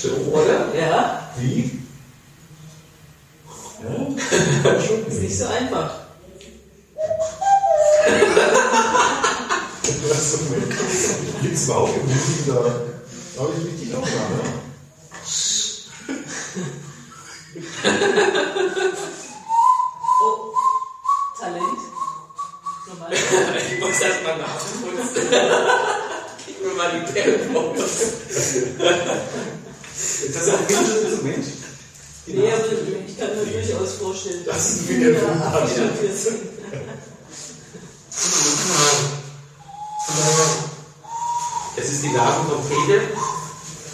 [0.00, 0.74] Schön, oder?
[0.74, 1.78] Ja, Wie?
[3.82, 5.90] Ja, ist nicht so einfach.
[10.20, 11.42] So mit.
[11.42, 12.54] Liegst überhaupt im Musik da.
[12.54, 14.42] Da habe ich richtig auch da, ne?
[20.22, 20.52] Oh,
[21.38, 21.89] Talent.
[22.90, 23.12] Normal.
[23.12, 25.28] Ich muss erst mal nachputzen.
[26.46, 27.78] Gib mir mal die Tempos.
[30.32, 31.44] Das ist ein kritisches Instrument.
[32.26, 32.64] Nee, aber
[33.06, 35.62] ich kann mir durchaus vorstellen, dass Das ist die wie der Kinder Flughafen.
[35.62, 36.38] abgeschnitten sind.
[41.76, 43.00] Das ist die Nasentrompete.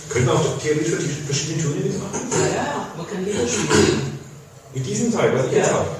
[0.09, 2.21] Können wir auch theoretisch für die verschiedenen Töne mitmachen?
[2.31, 4.19] Ja, ja, man kann Lieder spielen.
[4.75, 5.75] Mit diesem Teil, was ich jetzt Ja.
[5.75, 5.96] habe.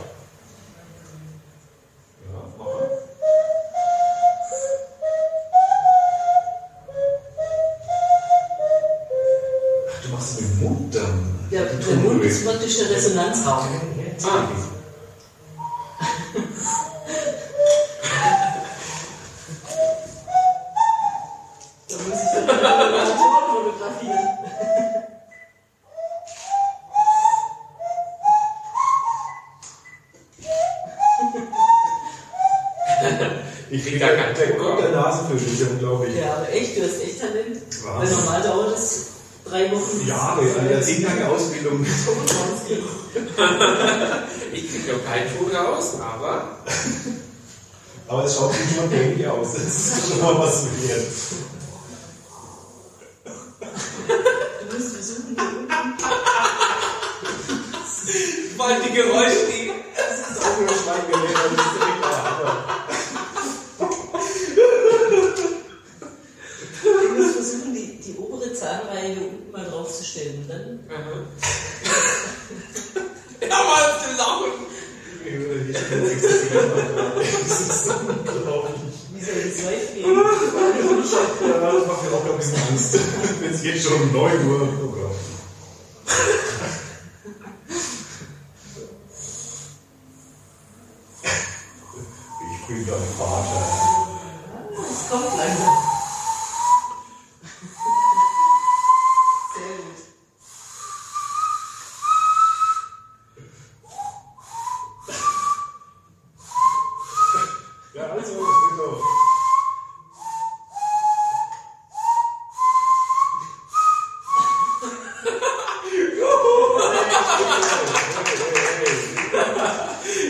[107.97, 109.03] Ja, also, bitte.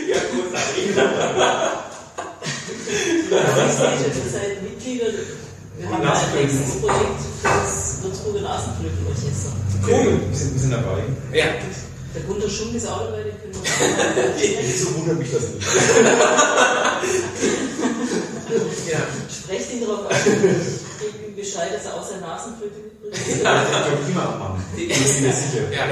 [0.07, 0.95] Ja, großartig.
[3.29, 5.05] Ja, ich sehe schon, ihr seid Mitglieder.
[5.77, 9.51] Wir haben ja ein nächstes Projekt für das Würzburger Nasenflötenorchester.
[9.85, 11.03] Cool, wir sind, wir sind dabei.
[11.33, 11.45] Ja,
[12.15, 15.67] Der Gunter Schunk ist auch dabei, den können wir Wieso wundert mich das nicht?
[18.91, 18.99] ja.
[19.29, 20.15] Sprecht ihn darauf an.
[21.35, 23.15] Ich Bescheid, dass er auch seine Nasenflöte mitbringt.
[23.27, 24.63] Ich glaube, immer abmachen.
[24.75, 25.71] Die Ich bin mir sicher.
[25.71, 25.85] Ja.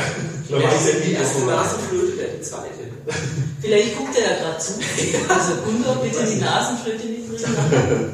[0.50, 1.46] Da weiß er die nie, erste.
[1.46, 2.70] Nasenflöte, der die zweite.
[3.62, 4.74] Vielleicht guckt er ja gerade zu.
[5.30, 8.14] Also Gunter, bitte die Nasenflöte mitbringen.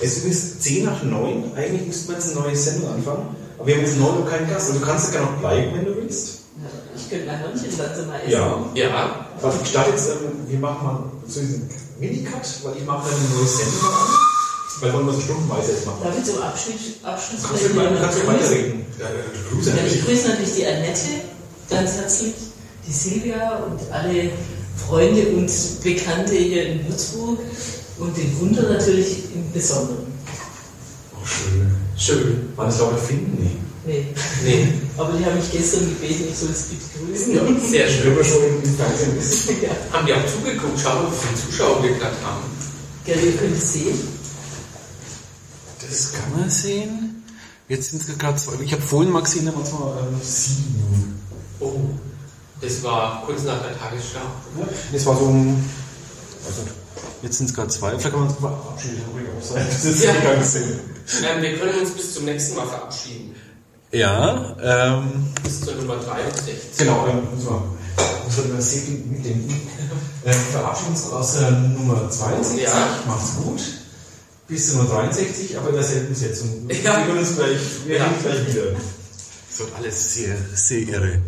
[0.00, 1.52] Es ist 10 nach 9.
[1.56, 3.36] Eigentlich müsste man jetzt eine neue Sendung anfangen.
[3.58, 4.68] Aber wir haben jetzt 9 Uhr keinen Gast.
[4.70, 6.40] Also du kannst ja gerne noch bleiben, wenn du willst.
[6.60, 8.32] Ja, Ich könnte mein Hörnchen langsam mal essen.
[8.32, 8.66] Ja.
[8.74, 9.26] Ja.
[9.40, 11.68] Was ich starte jetzt, ähm, wir machen mal so diesen
[12.00, 14.31] Minicut, weil ich mache dann eine neue Sendung an.
[14.80, 15.98] Weil wollen wir so stundenweise jetzt machen.
[16.02, 18.86] Darf ich zum Abschluss, Abschluss Kannst du mal, kannst du weiterreden?
[18.98, 19.06] Ja,
[19.50, 21.08] du Ja, ich grüße natürlich die Annette
[21.68, 22.34] ganz herzlich,
[22.86, 24.30] die Silvia und alle
[24.88, 25.50] Freunde und
[25.82, 27.38] Bekannte hier in Würzburg.
[27.98, 30.06] Und den Wunder natürlich im Besonderen.
[31.14, 31.70] Oh, schön.
[31.96, 32.52] Schön.
[32.56, 33.36] War das lauter Finden?
[33.38, 33.56] Nee.
[33.84, 34.06] Nee.
[34.44, 37.34] Nee, Aber die haben mich gestern gebeten, ich soll es bitte grüßen.
[37.34, 38.14] ja, sehr schön.
[38.14, 39.48] Man schon im ist.
[39.62, 39.70] ja.
[39.92, 40.80] Haben die auch zugeguckt?
[40.82, 42.42] Schau mal, wie viele Zuschauer wir gerade haben.
[43.04, 43.98] Gell, ihr könnt es sehen.
[45.92, 47.22] Das kann man sehen.
[47.68, 48.54] Jetzt sind es gerade zwei.
[48.62, 51.20] Ich habe vorhin mal gesehen, da waren es mal ähm, sieben.
[51.60, 51.72] Oh,
[52.60, 54.18] das war kurz nach der Tagesschau.
[54.58, 55.54] Ja, Das war so um.
[55.56, 55.64] nicht.
[57.22, 57.90] Jetzt sind es gerade zwei.
[57.90, 58.96] Vielleicht kann man uns mal verabschieden.
[58.96, 59.66] Das kann ruhig auch sein.
[59.70, 60.12] Das ist Ja.
[60.14, 60.80] gar sehen.
[61.24, 63.34] Ähm, wir können uns bis zum nächsten Mal verabschieden.
[63.92, 66.54] Ja, ähm, Bis zur Nummer 63.
[66.78, 67.62] Genau, ähm, muss man.
[68.24, 69.60] Muss man das sehen mitdenken.
[70.24, 72.62] Ähm, verabschieden uns aus äh, Nummer 62.
[72.62, 72.70] Ja.
[73.06, 73.60] Macht's gut.
[74.48, 76.68] Bis zur Nummer 63, aber in derselben Setzung.
[76.68, 76.76] Ja.
[76.84, 78.12] Wir hören uns gleich, wir Ja.
[78.22, 78.72] gleich wieder.
[79.50, 81.22] es wird alles sehr, sehr irre.